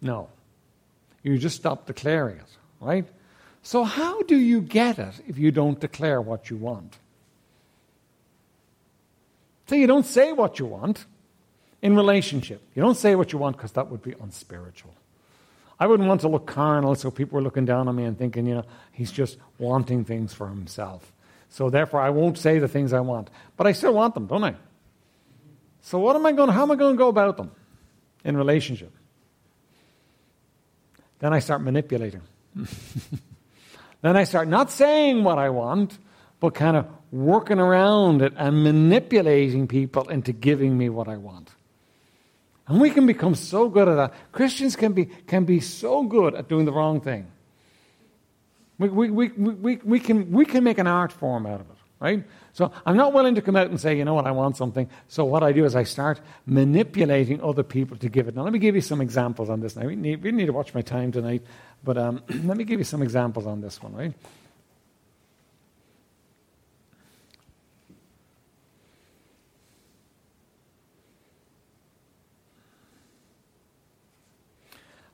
No. 0.00 0.28
You 1.22 1.38
just 1.38 1.56
stop 1.56 1.86
declaring 1.86 2.36
it, 2.36 2.56
right? 2.80 3.06
So, 3.62 3.84
how 3.84 4.22
do 4.22 4.36
you 4.36 4.62
get 4.62 4.98
it 4.98 5.14
if 5.28 5.38
you 5.38 5.50
don't 5.50 5.78
declare 5.78 6.20
what 6.20 6.48
you 6.48 6.56
want? 6.56 6.96
So, 9.66 9.74
you 9.74 9.86
don't 9.86 10.06
say 10.06 10.32
what 10.32 10.58
you 10.58 10.66
want 10.66 11.04
in 11.82 11.94
relationship. 11.94 12.62
You 12.74 12.82
don't 12.82 12.96
say 12.96 13.14
what 13.14 13.32
you 13.32 13.38
want 13.38 13.56
because 13.56 13.72
that 13.72 13.90
would 13.90 14.02
be 14.02 14.14
unspiritual. 14.20 14.94
I 15.78 15.86
wouldn't 15.86 16.08
want 16.08 16.22
to 16.22 16.28
look 16.28 16.46
carnal 16.46 16.94
so 16.94 17.10
people 17.10 17.36
were 17.36 17.42
looking 17.42 17.64
down 17.64 17.88
on 17.88 17.96
me 17.96 18.04
and 18.04 18.18
thinking, 18.18 18.46
you 18.46 18.54
know, 18.54 18.64
he's 18.92 19.12
just 19.12 19.38
wanting 19.58 20.04
things 20.04 20.32
for 20.32 20.48
himself. 20.48 21.12
So, 21.50 21.68
therefore, 21.68 22.00
I 22.00 22.10
won't 22.10 22.38
say 22.38 22.58
the 22.58 22.68
things 22.68 22.94
I 22.94 23.00
want. 23.00 23.28
But 23.58 23.66
I 23.66 23.72
still 23.72 23.92
want 23.92 24.14
them, 24.14 24.26
don't 24.26 24.44
I? 24.44 24.54
So, 25.82 25.98
what 25.98 26.16
am 26.16 26.26
I 26.26 26.32
going 26.32 26.50
how 26.50 26.62
am 26.62 26.70
I 26.70 26.76
going 26.76 26.94
to 26.94 26.98
go 26.98 27.08
about 27.08 27.36
them 27.36 27.50
in 28.24 28.36
relationship? 28.36 28.92
Then 31.18 31.32
I 31.32 31.38
start 31.38 31.62
manipulating. 31.62 32.22
Then 34.02 34.16
I 34.16 34.24
start 34.24 34.48
not 34.48 34.70
saying 34.70 35.24
what 35.24 35.38
I 35.38 35.50
want, 35.50 35.98
but 36.40 36.54
kind 36.54 36.76
of 36.76 36.86
working 37.12 37.58
around 37.58 38.22
it 38.22 38.32
and 38.36 38.64
manipulating 38.64 39.66
people 39.66 40.08
into 40.08 40.32
giving 40.32 40.76
me 40.76 40.88
what 40.88 41.08
I 41.08 41.16
want. 41.16 41.50
And 42.66 42.80
we 42.80 42.90
can 42.90 43.06
become 43.06 43.34
so 43.34 43.68
good 43.68 43.88
at 43.88 43.96
that. 43.96 44.14
Christians 44.32 44.76
can 44.76 44.92
be, 44.92 45.06
can 45.06 45.44
be 45.44 45.60
so 45.60 46.02
good 46.02 46.34
at 46.34 46.48
doing 46.48 46.64
the 46.64 46.72
wrong 46.72 47.00
thing. 47.00 47.26
We, 48.78 48.88
we, 48.88 49.10
we, 49.10 49.28
we, 49.28 49.76
we, 49.84 50.00
can, 50.00 50.30
we 50.30 50.46
can 50.46 50.64
make 50.64 50.78
an 50.78 50.86
art 50.86 51.12
form 51.12 51.44
out 51.46 51.60
of 51.60 51.68
it, 51.68 51.76
right? 51.98 52.24
So 52.52 52.72
I'm 52.84 52.96
not 52.96 53.12
willing 53.12 53.34
to 53.36 53.42
come 53.42 53.56
out 53.56 53.68
and 53.68 53.80
say, 53.80 53.96
you 53.96 54.04
know 54.04 54.14
what, 54.14 54.26
I 54.26 54.32
want 54.32 54.56
something. 54.56 54.88
So 55.08 55.24
what 55.24 55.42
I 55.42 55.52
do 55.52 55.64
is 55.64 55.76
I 55.76 55.84
start 55.84 56.20
manipulating 56.46 57.40
other 57.42 57.62
people 57.62 57.96
to 57.98 58.08
give 58.08 58.28
it. 58.28 58.34
Now, 58.34 58.42
let 58.42 58.52
me 58.52 58.58
give 58.58 58.74
you 58.74 58.80
some 58.80 59.00
examples 59.00 59.48
on 59.48 59.60
this. 59.60 59.76
Now, 59.76 59.86
we 59.86 59.96
need, 59.96 60.22
we 60.22 60.32
need 60.32 60.46
to 60.46 60.52
watch 60.52 60.74
my 60.74 60.82
time 60.82 61.12
tonight. 61.12 61.42
But 61.84 61.96
um, 61.96 62.22
let 62.44 62.56
me 62.56 62.64
give 62.64 62.80
you 62.80 62.84
some 62.84 63.02
examples 63.02 63.46
on 63.46 63.60
this 63.60 63.82
one, 63.82 63.94
right? 63.94 64.12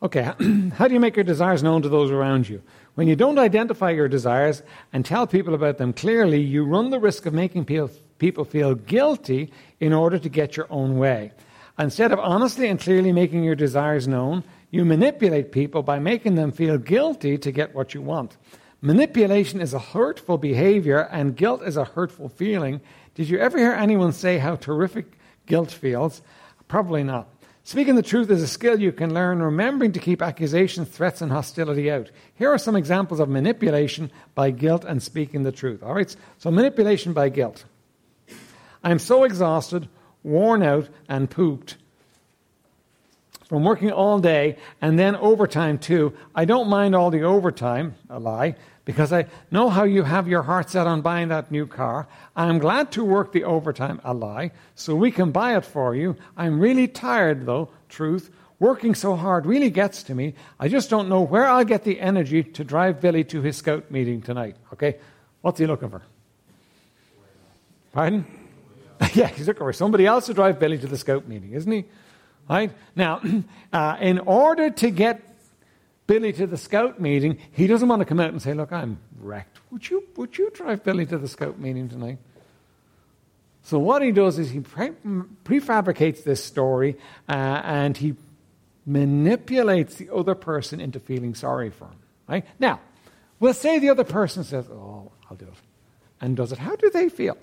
Okay, 0.07 0.23
how 0.75 0.87
do 0.87 0.95
you 0.95 1.01
make 1.01 1.17
your 1.17 1.25
desires 1.25 1.65
known 1.65 1.83
to 1.83 1.89
those 1.89 2.13
around 2.13 2.49
you? 2.49 2.63
When 2.95 3.09
you 3.09 3.17
don't 3.17 3.41
identify 3.41 3.91
your 3.91 4.07
desires 4.07 4.63
and 4.93 5.05
tell 5.05 5.27
people 5.27 5.53
about 5.53 5.79
them 5.79 5.93
clearly, 5.93 6.41
you 6.41 6.65
run 6.65 6.91
the 6.91 7.01
risk 7.01 7.27
of 7.27 7.35
making 7.35 7.65
people 7.65 8.45
feel 8.45 8.77
guilty 8.77 9.53
in 9.81 9.93
order 9.93 10.21
to 10.21 10.29
get 10.29 10.57
your 10.57 10.69
own 10.71 10.97
way. 10.97 11.33
Instead 11.77 12.13
of 12.13 12.21
honestly 12.21 12.69
and 12.69 12.79
clearly 12.79 13.11
making 13.11 13.43
your 13.43 13.57
desires 13.57 14.07
known, 14.07 14.45
you 14.71 14.85
manipulate 14.85 15.51
people 15.51 15.83
by 15.83 15.99
making 15.99 16.37
them 16.37 16.53
feel 16.53 16.79
guilty 16.79 17.37
to 17.39 17.51
get 17.51 17.75
what 17.75 17.93
you 17.93 18.01
want. 18.01 18.37
Manipulation 18.83 19.61
is 19.61 19.75
a 19.75 19.81
hurtful 19.81 20.39
behavior, 20.39 21.09
and 21.11 21.37
guilt 21.37 21.63
is 21.65 21.77
a 21.77 21.85
hurtful 21.85 22.29
feeling. 22.29 22.81
Did 23.17 23.29
you 23.29 23.41
ever 23.41 23.59
hear 23.59 23.73
anyone 23.73 24.13
say 24.13 24.39
how 24.39 24.55
terrific 24.55 25.19
guilt 25.47 25.73
feels? 25.73 26.23
Probably 26.69 27.03
not. 27.03 27.29
Speaking 27.67 27.97
the 27.97 28.03
truth 28.03 28.31
is 28.31 28.45
a 28.45 28.47
skill 28.47 28.79
you 28.79 28.93
can 28.93 29.13
learn, 29.13 29.43
remembering 29.43 29.91
to 29.91 29.99
keep 29.99 30.23
accusations, 30.23 30.89
threats, 30.89 31.21
and 31.21 31.33
hostility 31.33 31.91
out. 31.91 32.13
Here 32.37 32.53
are 32.53 32.59
some 32.59 32.77
examples 32.77 33.19
of 33.19 33.29
manipulation 33.29 34.13
by 34.37 34.53
guilt 34.53 34.85
and 34.85 35.03
speaking 35.03 35.43
the 35.43 35.51
truth. 35.51 35.83
All 35.83 35.93
right, 35.93 36.15
so 36.39 36.53
manipulation 36.53 37.13
by 37.13 37.29
guilt. 37.29 37.65
I'm 38.85 39.01
so 39.01 39.25
exhausted, 39.25 39.89
worn 40.23 40.63
out, 40.63 40.89
and 41.09 41.29
pooped 41.29 41.77
from 43.49 43.65
working 43.65 43.91
all 43.91 44.21
day 44.21 44.59
and 44.81 44.97
then 44.97 45.17
overtime 45.17 45.79
too. 45.79 46.17
I 46.37 46.45
don't 46.45 46.69
mind 46.69 46.95
all 46.95 47.11
the 47.11 47.25
overtime, 47.25 47.97
a 48.09 48.21
lie, 48.21 48.55
because 48.87 49.13
I 49.13 49.27
know 49.51 49.69
how 49.69 49.83
you 49.83 50.05
have 50.05 50.29
your 50.29 50.43
heart 50.43 50.71
set 50.71 50.87
on 50.87 51.03
buying 51.03 51.29
that 51.29 51.51
new 51.51 51.67
car. 51.67 52.07
I'm 52.37 52.59
glad 52.59 52.93
to 52.93 53.05
work 53.05 53.33
the 53.33 53.45
overtime, 53.45 54.01
a 54.05 54.15
lie, 54.15 54.53
so 54.77 54.95
we 54.95 55.11
can 55.11 55.33
buy 55.33 55.57
it 55.57 55.65
for 55.67 55.95
you. 55.95 56.17
I'm 56.37 56.61
really 56.61 56.87
tired, 56.89 57.45
though, 57.45 57.69
truth. 57.91 58.31
Working 58.61 58.95
so 58.95 59.17
hard 59.17 59.45
really 59.45 59.71
gets 59.71 60.05
to 60.05 60.15
me. 60.15 60.35
I 60.59 60.69
just 60.69 60.89
don't 60.89 61.09
know 61.09 61.21
where 61.21 61.47
I'll 61.47 61.65
get 61.65 61.83
the 61.83 62.01
energy 62.01 62.45
to 62.45 62.65
drive 62.65 63.01
Billy 63.01 63.25
to 63.25 63.43
his 63.43 63.57
scout 63.57 63.91
meeting 63.91 64.23
tonight. 64.23 64.57
Okay? 64.73 64.97
What's 65.43 65.59
he 65.59 65.67
looking 65.67 65.91
for? 65.91 66.03
Pardon? 67.93 68.25
yeah, 69.15 69.27
he's 69.27 69.49
looking 69.49 69.67
for 69.67 69.73
somebody 69.73 70.07
else 70.07 70.27
to 70.27 70.35
drive 70.35 70.61
Billy 70.61 70.79
to 70.79 70.87
the 70.87 70.97
scout 70.97 71.27
meeting, 71.27 71.53
isn't 71.53 71.71
he? 71.71 71.85
Right? 72.49 72.71
Now, 72.95 73.21
uh, 73.73 73.97
in 74.01 74.21
order 74.21 74.71
to 74.71 74.91
get 74.91 75.36
Billy 76.07 76.33
to 76.35 76.47
the 76.47 76.57
scout 76.57 77.01
meeting, 77.01 77.39
he 77.53 77.67
doesn't 77.67 77.89
want 77.89 78.01
to 78.01 78.07
come 78.07 78.21
out 78.21 78.31
and 78.31 78.41
say, 78.41 78.55
Look, 78.55 78.73
I'm 78.73 78.99
wrecked. 79.21 79.59
Would 79.71 79.91
you, 79.91 80.05
would 80.17 80.39
you 80.39 80.51
drive 80.51 80.85
Billy 80.85 81.07
to 81.07 81.19
the 81.19 81.29
scout 81.29 81.59
meeting 81.59 81.89
tonight? 81.89 82.19
So, 83.63 83.81
what 83.81 84.03
he 84.03 84.13
does 84.13 84.39
is 84.39 84.51
he 84.51 84.61
pre- 84.61 84.93
prefabricates 85.45 86.23
this 86.23 86.45
story 86.45 86.97
uh, 87.29 87.33
and 87.65 87.97
he 87.97 88.15
manipulates 88.87 89.97
the 89.97 90.15
other 90.15 90.37
person 90.37 90.81
into 90.81 91.01
feeling 91.01 91.35
sorry 91.35 91.71
for 91.71 91.87
him. 91.87 91.99
Right? 92.29 92.45
Now, 92.61 92.81
we'll 93.41 93.55
say 93.55 93.81
the 93.81 93.91
other 93.91 94.05
person 94.05 94.45
says, 94.45 94.69
Oh, 94.69 95.11
I'll 95.29 95.37
do 95.37 95.47
it, 95.47 95.55
and 96.21 96.37
does 96.37 96.53
it. 96.53 96.59
How 96.59 96.77
do 96.77 96.91
they 96.91 97.09
feel? 97.09 97.37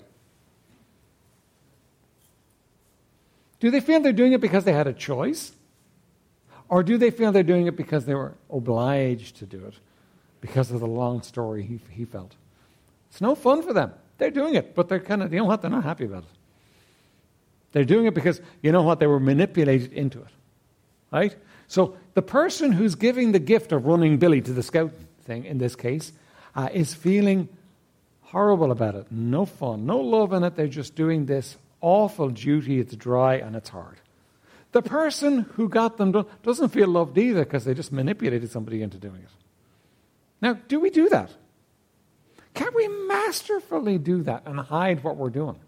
Do 3.60 3.70
they 3.70 3.80
feel 3.80 4.00
they're 4.00 4.12
doing 4.12 4.32
it 4.32 4.40
because 4.40 4.64
they 4.64 4.72
had 4.72 4.86
a 4.86 4.92
choice? 4.94 5.52
Or 6.68 6.82
do 6.82 6.98
they 6.98 7.10
feel 7.10 7.32
they're 7.32 7.42
doing 7.42 7.66
it 7.66 7.76
because 7.76 8.06
they 8.06 8.14
were 8.14 8.34
obliged 8.50 9.36
to 9.36 9.46
do 9.46 9.64
it 9.66 9.74
because 10.40 10.70
of 10.70 10.80
the 10.80 10.86
long 10.86 11.22
story 11.22 11.62
he, 11.62 11.80
he 11.90 12.04
felt? 12.04 12.34
It's 13.10 13.20
no 13.20 13.34
fun 13.34 13.62
for 13.62 13.72
them. 13.72 13.92
They're 14.18 14.30
doing 14.30 14.54
it, 14.54 14.74
but 14.74 14.88
they're 14.88 15.00
kind 15.00 15.22
of, 15.22 15.32
you 15.32 15.38
know 15.38 15.44
what? 15.44 15.62
They're 15.62 15.70
not 15.70 15.84
happy 15.84 16.04
about 16.04 16.24
it. 16.24 16.30
They're 17.72 17.84
doing 17.84 18.06
it 18.06 18.14
because, 18.14 18.40
you 18.62 18.72
know 18.72 18.82
what? 18.82 19.00
They 19.00 19.06
were 19.06 19.20
manipulated 19.20 19.92
into 19.92 20.20
it. 20.20 20.28
Right? 21.12 21.36
So 21.68 21.96
the 22.14 22.22
person 22.22 22.72
who's 22.72 22.94
giving 22.94 23.32
the 23.32 23.38
gift 23.38 23.72
of 23.72 23.86
running 23.86 24.18
Billy 24.18 24.40
to 24.40 24.52
the 24.52 24.62
scout 24.62 24.92
thing, 25.22 25.44
in 25.44 25.58
this 25.58 25.76
case, 25.76 26.12
uh, 26.54 26.68
is 26.72 26.94
feeling 26.94 27.48
horrible 28.22 28.70
about 28.70 28.94
it. 28.94 29.10
No 29.10 29.44
fun, 29.44 29.86
no 29.86 30.00
love 30.00 30.32
in 30.32 30.44
it. 30.44 30.56
They're 30.56 30.66
just 30.66 30.94
doing 30.94 31.26
this 31.26 31.56
awful 31.80 32.30
duty. 32.30 32.80
It's 32.80 32.94
dry 32.96 33.34
and 33.36 33.54
it's 33.54 33.68
hard. 33.68 34.00
The 34.74 34.82
person 34.82 35.42
who 35.54 35.68
got 35.68 35.98
them 35.98 36.10
done 36.10 36.26
doesn't 36.42 36.70
feel 36.70 36.88
loved 36.88 37.16
either 37.16 37.44
because 37.44 37.64
they 37.64 37.74
just 37.74 37.92
manipulated 37.92 38.50
somebody 38.50 38.82
into 38.82 38.98
doing 38.98 39.22
it. 39.22 39.30
Now, 40.40 40.54
do 40.66 40.80
we 40.80 40.90
do 40.90 41.08
that? 41.10 41.30
Can 42.54 42.74
we 42.74 42.88
masterfully 42.88 43.98
do 43.98 44.24
that 44.24 44.42
and 44.46 44.58
hide 44.58 45.04
what 45.04 45.16
we're 45.16 45.30
doing? 45.30 45.60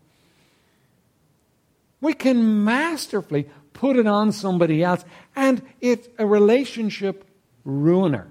We 2.01 2.15
can 2.15 2.65
masterfully 2.65 3.49
put 3.73 3.97
it 3.97 4.09
on 4.09 4.33
somebody 4.33 4.83
else, 4.83 5.05
and 5.37 5.63
it's 5.81 6.09
a 6.19 6.27
relationship 6.27 7.25
ruiner. 7.65 8.27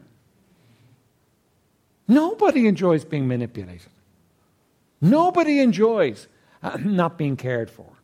Nobody 2.05 2.67
enjoys 2.67 3.05
being 3.05 3.29
manipulated. 3.29 3.87
Nobody 4.99 5.61
enjoys 5.61 6.27
uh, 6.61 6.77
not 6.83 7.17
being 7.17 7.37
cared 7.37 7.69
for. 7.69 7.94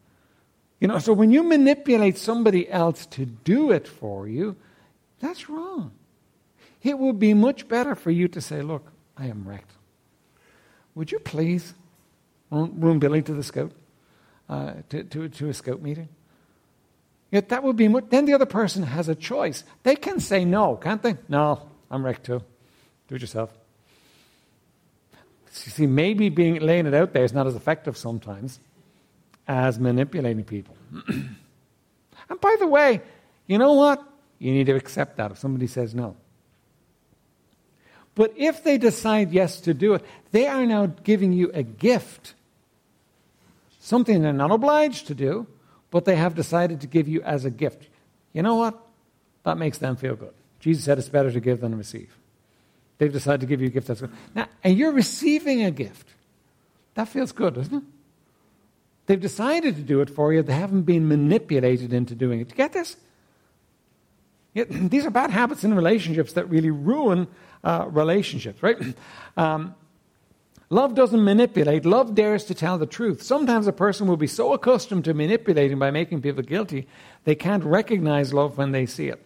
You 0.81 0.87
know, 0.87 0.97
so 0.97 1.13
when 1.13 1.31
you 1.31 1.43
manipulate 1.43 2.17
somebody 2.17 2.67
else 2.67 3.05
to 3.05 3.25
do 3.25 3.71
it 3.71 3.87
for 3.87 4.27
you, 4.27 4.55
that's 5.19 5.47
wrong. 5.47 5.91
It 6.81 6.97
would 6.97 7.19
be 7.19 7.35
much 7.35 7.67
better 7.67 7.93
for 7.93 8.09
you 8.09 8.27
to 8.29 8.41
say, 8.41 8.63
Look, 8.63 8.91
I 9.15 9.27
am 9.27 9.47
wrecked. 9.47 9.71
Would 10.95 11.11
you 11.11 11.19
please 11.19 11.75
room 12.49 12.97
Billy 12.97 13.21
to 13.21 13.33
the 13.33 13.43
scout, 13.43 13.71
uh, 14.49 14.73
to, 14.89 15.03
to, 15.03 15.29
to 15.29 15.49
a 15.49 15.53
scout 15.53 15.83
meeting? 15.83 16.09
Yet 17.29 17.49
that 17.49 17.63
would 17.63 17.77
be 17.77 17.87
much, 17.87 18.05
then 18.09 18.25
the 18.25 18.33
other 18.33 18.47
person 18.47 18.81
has 18.81 19.07
a 19.07 19.15
choice. 19.15 19.63
They 19.83 19.95
can 19.95 20.19
say 20.19 20.43
no, 20.43 20.75
can't 20.77 21.03
they? 21.03 21.15
No, 21.29 21.69
I'm 21.91 22.03
wrecked 22.03 22.25
too. 22.25 22.41
Do 23.07 23.15
it 23.15 23.21
yourself. 23.21 23.53
You 25.63 25.71
see, 25.71 25.85
maybe 25.85 26.29
being 26.29 26.59
laying 26.59 26.87
it 26.87 26.93
out 26.95 27.13
there 27.13 27.23
is 27.23 27.33
not 27.33 27.45
as 27.45 27.55
effective 27.55 27.95
sometimes 27.95 28.59
as 29.47 29.79
manipulating 29.79 30.43
people. 30.43 30.75
and 31.07 32.41
by 32.41 32.55
the 32.59 32.67
way, 32.67 33.01
you 33.47 33.57
know 33.57 33.73
what? 33.73 34.03
You 34.39 34.51
need 34.51 34.67
to 34.67 34.75
accept 34.75 35.17
that 35.17 35.31
if 35.31 35.37
somebody 35.37 35.67
says 35.67 35.93
no. 35.93 36.15
But 38.15 38.33
if 38.35 38.63
they 38.63 38.77
decide 38.77 39.31
yes 39.31 39.61
to 39.61 39.73
do 39.73 39.93
it, 39.93 40.03
they 40.31 40.47
are 40.47 40.65
now 40.65 40.87
giving 40.87 41.33
you 41.33 41.51
a 41.53 41.63
gift. 41.63 42.33
Something 43.79 44.21
they're 44.21 44.33
not 44.33 44.51
obliged 44.51 45.07
to 45.07 45.15
do, 45.15 45.47
but 45.89 46.05
they 46.05 46.15
have 46.15 46.35
decided 46.35 46.81
to 46.81 46.87
give 46.87 47.07
you 47.07 47.21
as 47.21 47.45
a 47.45 47.49
gift. 47.49 47.87
You 48.33 48.41
know 48.41 48.55
what? 48.55 48.79
That 49.43 49.57
makes 49.57 49.77
them 49.77 49.95
feel 49.95 50.15
good. 50.15 50.33
Jesus 50.59 50.83
said 50.83 50.97
it's 50.99 51.09
better 51.09 51.31
to 51.31 51.39
give 51.39 51.61
than 51.61 51.71
to 51.71 51.77
receive. 51.77 52.15
They've 52.97 53.11
decided 53.11 53.41
to 53.41 53.47
give 53.47 53.61
you 53.61 53.67
a 53.67 53.71
gift 53.71 53.87
that's 53.87 54.01
good. 54.01 54.11
Now, 54.35 54.47
and 54.63 54.77
you're 54.77 54.91
receiving 54.91 55.63
a 55.63 55.71
gift. 55.71 56.07
That 56.93 57.07
feels 57.07 57.31
good, 57.31 57.55
doesn't 57.55 57.75
it? 57.75 57.83
They've 59.05 59.19
decided 59.19 59.75
to 59.75 59.81
do 59.81 60.01
it 60.01 60.09
for 60.09 60.31
you. 60.31 60.41
They 60.43 60.53
haven't 60.53 60.83
been 60.83 61.07
manipulated 61.07 61.93
into 61.93 62.15
doing 62.15 62.39
it. 62.39 62.49
Do 62.49 62.53
you 62.53 62.57
get 62.57 62.73
this? 62.73 62.97
these 64.53 65.05
are 65.05 65.09
bad 65.09 65.31
habits 65.31 65.63
in 65.63 65.73
relationships 65.73 66.33
that 66.33 66.49
really 66.49 66.71
ruin 66.71 67.27
uh, 67.63 67.87
relationships, 67.89 68.61
right? 68.63 68.77
Um, 69.37 69.75
love 70.69 70.93
doesn't 70.93 71.23
manipulate. 71.23 71.85
Love 71.85 72.15
dares 72.15 72.43
to 72.45 72.53
tell 72.53 72.77
the 72.77 72.85
truth. 72.85 73.23
Sometimes 73.23 73.65
a 73.65 73.71
person 73.71 74.07
will 74.07 74.17
be 74.17 74.27
so 74.27 74.51
accustomed 74.51 75.05
to 75.05 75.13
manipulating 75.13 75.79
by 75.79 75.89
making 75.89 76.21
people 76.21 76.43
guilty, 76.43 76.85
they 77.23 77.33
can't 77.33 77.63
recognize 77.63 78.33
love 78.33 78.57
when 78.57 78.73
they 78.73 78.85
see 78.85 79.07
it. 79.07 79.25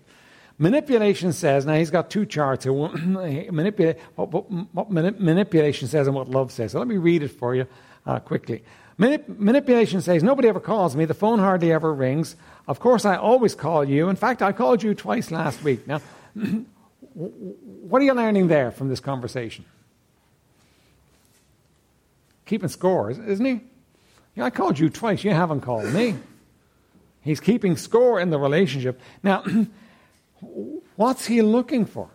Manipulation 0.60 1.34
says, 1.34 1.66
now 1.66 1.74
he's 1.74 1.90
got 1.90 2.12
two 2.12 2.28
charts 2.28 2.66
here. 2.66 2.74
Manipula- 2.74 3.98
what, 4.16 4.32
what, 4.32 4.46
what 4.74 4.92
manipulation 4.92 5.88
says 5.88 6.06
and 6.06 6.16
what 6.16 6.30
love 6.30 6.52
says. 6.52 6.74
So 6.74 6.80
let 6.80 6.88
me 6.88 6.98
read 6.98 7.24
it 7.24 7.30
for 7.30 7.56
you 7.56 7.66
uh, 8.06 8.20
quickly. 8.20 8.64
Manip- 9.00 9.40
manipulation 9.40 10.02
says, 10.02 10.24
Nobody 10.24 10.48
ever 10.48 10.60
calls 10.60 10.96
me. 10.96 11.06
The 11.06 11.14
phone 11.14 11.40
hardly 11.40 11.72
ever 11.72 11.94
rings. 11.94 12.36
Of 12.68 12.80
course, 12.80 13.06
I 13.06 13.18
always 13.18 13.54
call 13.54 13.84
you. 13.84 14.10
In 14.10 14.16
fact, 14.16 14.42
I 14.42 14.52
called 14.52 14.82
you 14.82 14.94
twice 14.94 15.32
last 15.32 15.64
week. 15.64 15.86
Now, 15.88 16.02
what 17.14 18.02
are 18.02 18.06
you 18.06 18.14
learning 18.14 18.48
there 18.48 18.72
from 18.72 18.90
this 18.90 19.00
conversation? 19.00 19.66
Keeping 22.46 22.70
score, 22.70 23.10
isn't 23.12 23.46
he? 23.46 23.62
Yeah, 24.36 24.46
I 24.46 24.50
called 24.50 24.80
you 24.80 24.90
twice. 24.90 25.24
You 25.24 25.32
haven't 25.32 25.62
called 25.62 25.92
me. 25.94 26.16
He's 27.22 27.40
keeping 27.40 27.76
score 27.76 28.20
in 28.20 28.30
the 28.30 28.38
relationship. 28.38 29.00
Now, 29.24 29.44
what's 30.96 31.26
he 31.26 31.42
looking 31.42 31.86
for? 31.86 32.10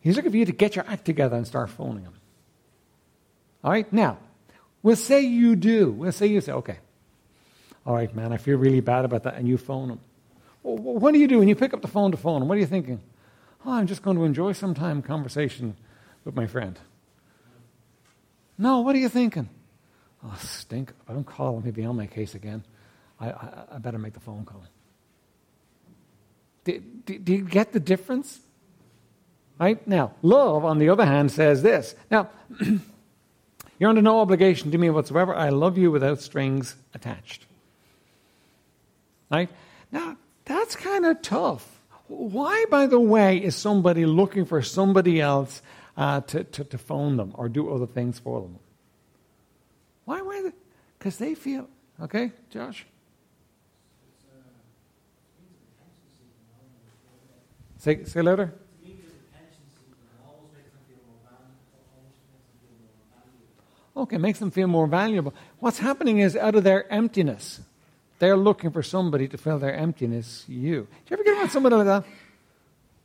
He's 0.00 0.16
looking 0.16 0.30
for 0.30 0.36
you 0.36 0.44
to 0.44 0.52
get 0.52 0.76
your 0.76 0.84
act 0.86 1.04
together 1.04 1.36
and 1.36 1.46
start 1.46 1.70
phoning 1.70 2.04
him. 2.04 2.12
All 3.64 3.70
right? 3.70 3.90
Now, 3.92 4.18
We'll 4.84 4.96
say 4.96 5.22
you 5.22 5.56
do. 5.56 5.90
We'll 5.90 6.12
say 6.12 6.26
you 6.26 6.42
say, 6.42 6.52
okay, 6.52 6.76
all 7.86 7.94
right, 7.94 8.14
man, 8.14 8.34
I 8.34 8.36
feel 8.36 8.58
really 8.58 8.80
bad 8.80 9.06
about 9.06 9.22
that, 9.22 9.36
and 9.36 9.48
you 9.48 9.56
phone 9.56 9.88
him. 9.88 10.00
Well, 10.62 10.76
what 10.76 11.14
do 11.14 11.18
you 11.18 11.26
do 11.26 11.38
when 11.38 11.48
you 11.48 11.56
pick 11.56 11.72
up 11.72 11.80
the 11.80 11.88
phone 11.88 12.10
to 12.10 12.18
phone 12.18 12.42
him? 12.42 12.48
What 12.48 12.58
are 12.58 12.60
you 12.60 12.66
thinking? 12.66 13.00
Oh, 13.64 13.72
I'm 13.72 13.86
just 13.86 14.02
going 14.02 14.18
to 14.18 14.24
enjoy 14.24 14.52
some 14.52 14.74
time 14.74 15.00
conversation 15.00 15.74
with 16.26 16.36
my 16.36 16.46
friend. 16.46 16.78
No, 18.58 18.80
what 18.80 18.94
are 18.94 18.98
you 18.98 19.08
thinking? 19.08 19.48
Oh, 20.22 20.36
stink. 20.38 20.90
If 21.02 21.10
I 21.10 21.14
don't 21.14 21.24
call 21.24 21.56
him, 21.56 21.62
he'll 21.62 21.72
be 21.72 21.86
on 21.86 21.96
my 21.96 22.06
case 22.06 22.34
again. 22.34 22.62
I, 23.18 23.30
I, 23.30 23.64
I 23.72 23.78
better 23.78 23.98
make 23.98 24.12
the 24.12 24.20
phone 24.20 24.44
call. 24.44 24.64
Do, 26.64 26.78
do, 27.06 27.18
do, 27.18 27.32
you 27.32 27.44
get 27.44 27.72
the 27.72 27.80
difference? 27.80 28.38
Right? 29.58 29.86
Now, 29.88 30.12
love, 30.20 30.66
on 30.66 30.78
the 30.78 30.90
other 30.90 31.06
hand, 31.06 31.32
says 31.32 31.62
this. 31.62 31.94
Now, 32.10 32.28
You're 33.78 33.90
under 33.90 34.02
no 34.02 34.20
obligation 34.20 34.70
to 34.70 34.78
me 34.78 34.90
whatsoever. 34.90 35.34
I 35.34 35.48
love 35.48 35.76
you 35.78 35.90
without 35.90 36.20
strings 36.20 36.76
attached. 36.94 37.46
Right? 39.30 39.48
Now, 39.90 40.16
that's 40.44 40.76
kind 40.76 41.06
of 41.06 41.22
tough. 41.22 41.80
Why, 42.06 42.66
by 42.70 42.86
the 42.86 43.00
way, 43.00 43.38
is 43.38 43.56
somebody 43.56 44.06
looking 44.06 44.44
for 44.44 44.62
somebody 44.62 45.20
else 45.20 45.62
uh, 45.96 46.20
to, 46.22 46.44
to, 46.44 46.64
to, 46.64 46.78
phone 46.78 47.16
them 47.16 47.32
or 47.34 47.48
do 47.48 47.72
other 47.72 47.86
things 47.86 48.18
for 48.18 48.42
them? 48.42 48.58
Why 50.04 50.20
they? 50.42 50.52
Because 50.98 51.16
they 51.16 51.34
feel. 51.34 51.68
Okay, 52.00 52.32
Josh? 52.50 52.84
Say, 57.78 58.04
say 58.04 58.22
louder. 58.22 58.54
Okay, 63.96 64.16
makes 64.18 64.40
them 64.40 64.50
feel 64.50 64.66
more 64.66 64.86
valuable. 64.86 65.32
What's 65.60 65.78
happening 65.78 66.18
is 66.18 66.36
out 66.36 66.54
of 66.54 66.64
their 66.64 66.90
emptiness, 66.92 67.60
they're 68.18 68.36
looking 68.36 68.70
for 68.70 68.82
somebody 68.82 69.28
to 69.28 69.38
fill 69.38 69.58
their 69.58 69.74
emptiness, 69.74 70.44
you. 70.48 70.82
Do 70.82 71.10
you 71.10 71.14
ever 71.14 71.24
get 71.24 71.38
around 71.38 71.50
somebody 71.50 71.76
like 71.76 71.86
that? 71.86 72.04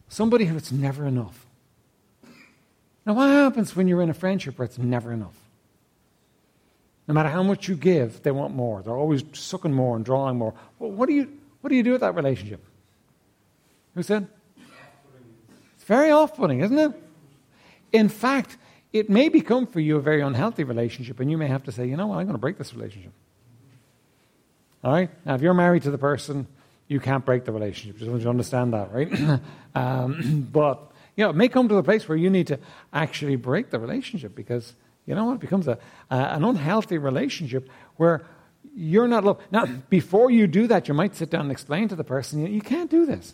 Somebody 0.07 0.45
who 0.45 0.57
it's 0.57 0.71
never 0.71 1.05
enough. 1.05 1.45
Now, 3.05 3.13
what 3.13 3.29
happens 3.29 3.75
when 3.75 3.87
you're 3.87 4.01
in 4.01 4.09
a 4.09 4.13
friendship 4.13 4.57
where 4.57 4.65
it's 4.65 4.77
never 4.77 5.11
enough? 5.11 5.35
No 7.07 7.13
matter 7.13 7.29
how 7.29 7.41
much 7.41 7.67
you 7.67 7.75
give, 7.75 8.21
they 8.21 8.31
want 8.31 8.53
more. 8.53 8.83
They're 8.83 8.95
always 8.95 9.23
sucking 9.33 9.73
more 9.73 9.95
and 9.95 10.05
drawing 10.05 10.37
more. 10.37 10.53
Well, 10.77 10.91
what 10.91 11.09
do 11.09 11.15
you 11.15 11.39
what 11.61 11.69
do 11.71 11.75
you 11.75 11.83
do 11.83 11.91
with 11.91 12.01
that 12.01 12.15
relationship? 12.15 12.63
Who 13.95 14.03
said? 14.03 14.27
It's 15.75 15.83
very 15.85 16.11
off-putting, 16.11 16.61
isn't 16.61 16.77
it? 16.77 16.91
In 17.91 18.09
fact, 18.09 18.57
it 18.91 19.09
may 19.09 19.29
become 19.29 19.67
for 19.67 19.79
you 19.79 19.97
a 19.97 20.01
very 20.01 20.21
unhealthy 20.21 20.63
relationship, 20.63 21.19
and 21.19 21.29
you 21.29 21.37
may 21.37 21.47
have 21.47 21.63
to 21.65 21.71
say, 21.71 21.85
you 21.87 21.95
know 21.95 22.07
what, 22.07 22.17
I'm 22.17 22.25
going 22.25 22.35
to 22.35 22.39
break 22.39 22.57
this 22.57 22.73
relationship. 22.73 23.11
All 24.83 24.91
right? 24.91 25.09
Now, 25.25 25.35
if 25.35 25.41
you're 25.41 25.53
married 25.53 25.83
to 25.83 25.91
the 25.91 25.97
person, 25.97 26.47
you 26.87 26.99
can't 26.99 27.23
break 27.23 27.45
the 27.45 27.51
relationship. 27.51 27.97
Just 27.97 28.09
want 28.09 28.21
you 28.21 28.23
to 28.23 28.29
understand 28.29 28.73
that, 28.73 28.91
right? 28.91 29.39
um, 29.75 30.47
but, 30.51 30.91
you 31.15 31.23
know, 31.23 31.29
it 31.29 31.35
may 31.35 31.47
come 31.47 31.69
to 31.69 31.75
the 31.75 31.83
place 31.83 32.09
where 32.09 32.17
you 32.17 32.29
need 32.29 32.47
to 32.47 32.59
actually 32.91 33.35
break 33.35 33.69
the 33.69 33.79
relationship 33.79 34.35
because, 34.35 34.73
you 35.05 35.13
know 35.13 35.25
what, 35.25 35.35
it 35.35 35.41
becomes 35.41 35.67
a, 35.67 35.77
an 36.09 36.43
unhealthy 36.43 36.97
relationship 36.97 37.69
where 37.97 38.25
you're 38.75 39.07
not 39.07 39.23
loved. 39.23 39.41
Now, 39.51 39.65
before 39.65 40.31
you 40.31 40.47
do 40.47 40.67
that, 40.67 40.87
you 40.87 40.93
might 40.93 41.15
sit 41.15 41.29
down 41.29 41.41
and 41.41 41.51
explain 41.51 41.87
to 41.89 41.95
the 41.95 42.03
person, 42.03 42.41
you, 42.41 42.47
you 42.47 42.61
can't 42.61 42.89
do 42.89 43.05
this. 43.05 43.33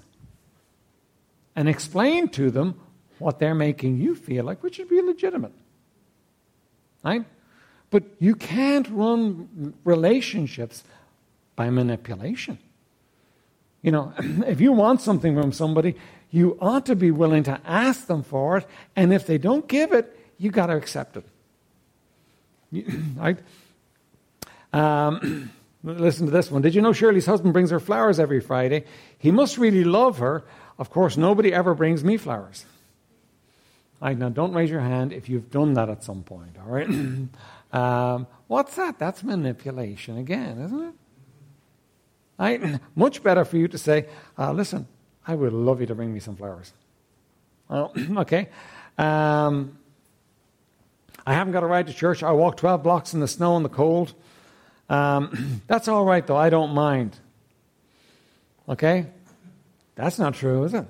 And 1.56 1.70
explain 1.70 2.28
to 2.30 2.52
them 2.52 2.80
what 3.20 3.40
they're 3.40 3.56
making 3.56 4.00
you 4.00 4.16
feel 4.16 4.46
like, 4.46 4.64
which 4.64 4.78
would 4.78 4.90
be 4.90 5.02
legitimate. 5.02 5.54
Right? 7.04 7.26
But 7.90 8.04
you 8.20 8.36
can't 8.36 8.88
run 8.90 9.74
relationships 9.84 10.84
by 11.56 11.70
manipulation. 11.70 12.58
You 13.82 13.92
know, 13.92 14.14
if 14.20 14.60
you 14.60 14.72
want 14.72 15.02
something 15.02 15.40
from 15.40 15.52
somebody, 15.52 15.96
you 16.32 16.58
ought 16.60 16.88
to 16.88 16.96
be 16.96 17.12
willing 17.12 17.44
to 17.44 17.60
ask 17.66 18.08
them 18.08 18.24
for 18.24 18.58
it, 18.58 18.68
and 18.96 19.14
if 19.14 19.26
they 19.26 19.38
don't 19.38 19.68
give 19.68 19.94
it, 19.94 20.18
you 20.38 20.52
got 20.52 20.68
to 20.68 20.76
accept 20.76 21.18
it. 21.18 21.26
right? 23.16 23.38
Um, 24.74 25.52
listen 25.84 26.26
to 26.26 26.32
this 26.32 26.52
one. 26.52 26.62
Did 26.62 26.76
you 26.76 26.82
know 26.82 26.92
Shirley's 26.92 27.26
husband 27.26 27.54
brings 27.54 27.70
her 27.70 27.80
flowers 27.80 28.20
every 28.20 28.42
Friday? 28.42 28.84
He 29.18 29.32
must 29.32 29.58
really 29.58 29.84
love 29.84 30.18
her. 30.18 30.44
Of 30.78 30.90
course, 30.90 31.16
nobody 31.16 31.54
ever 31.54 31.74
brings 31.74 32.04
me 32.04 32.18
flowers. 32.18 32.66
Right, 34.02 34.18
now, 34.18 34.30
don't 34.30 34.54
raise 34.54 34.70
your 34.70 34.82
hand 34.82 35.14
if 35.14 35.30
you've 35.30 35.50
done 35.50 35.74
that 35.76 35.90
at 35.90 36.04
some 36.04 36.24
point, 36.24 36.58
all 36.60 36.72
right? 36.72 36.88
um, 37.74 38.28
what's 38.48 38.76
that? 38.76 39.00
That's 39.00 39.24
manipulation 39.24 40.18
again, 40.18 40.62
isn't 40.62 40.94
it? 42.40 42.82
Much 42.96 43.24
better 43.24 43.46
for 43.46 43.58
you 43.58 43.68
to 43.68 43.78
say, 43.78 44.06
uh, 44.38 44.52
listen, 44.52 44.88
I 45.26 45.36
would 45.36 45.54
love 45.54 45.82
you 45.82 45.88
to 45.88 45.96
bring 45.96 46.14
me 46.14 46.20
some 46.20 46.36
flowers. 46.36 46.74
Well, 47.70 47.94
okay. 48.20 48.50
Um, 48.98 49.78
I 51.26 51.34
haven't 51.34 51.54
got 51.54 51.64
a 51.64 51.68
ride 51.68 51.88
to 51.88 51.94
church. 51.94 52.22
I 52.22 52.32
walk 52.32 52.58
12 52.58 52.84
blocks 52.84 53.14
in 53.14 53.20
the 53.20 53.28
snow 53.28 53.56
and 53.56 53.66
the 53.66 53.70
cold. 53.70 54.14
Um, 54.90 55.62
that's 55.68 55.88
all 55.88 56.06
right, 56.06 56.26
though. 56.26 56.38
I 56.38 56.50
don't 56.50 56.74
mind. 56.74 57.18
Okay? 58.70 59.08
That's 59.96 60.20
not 60.20 60.36
true, 60.36 60.64
is 60.64 60.74
it? 60.74 60.86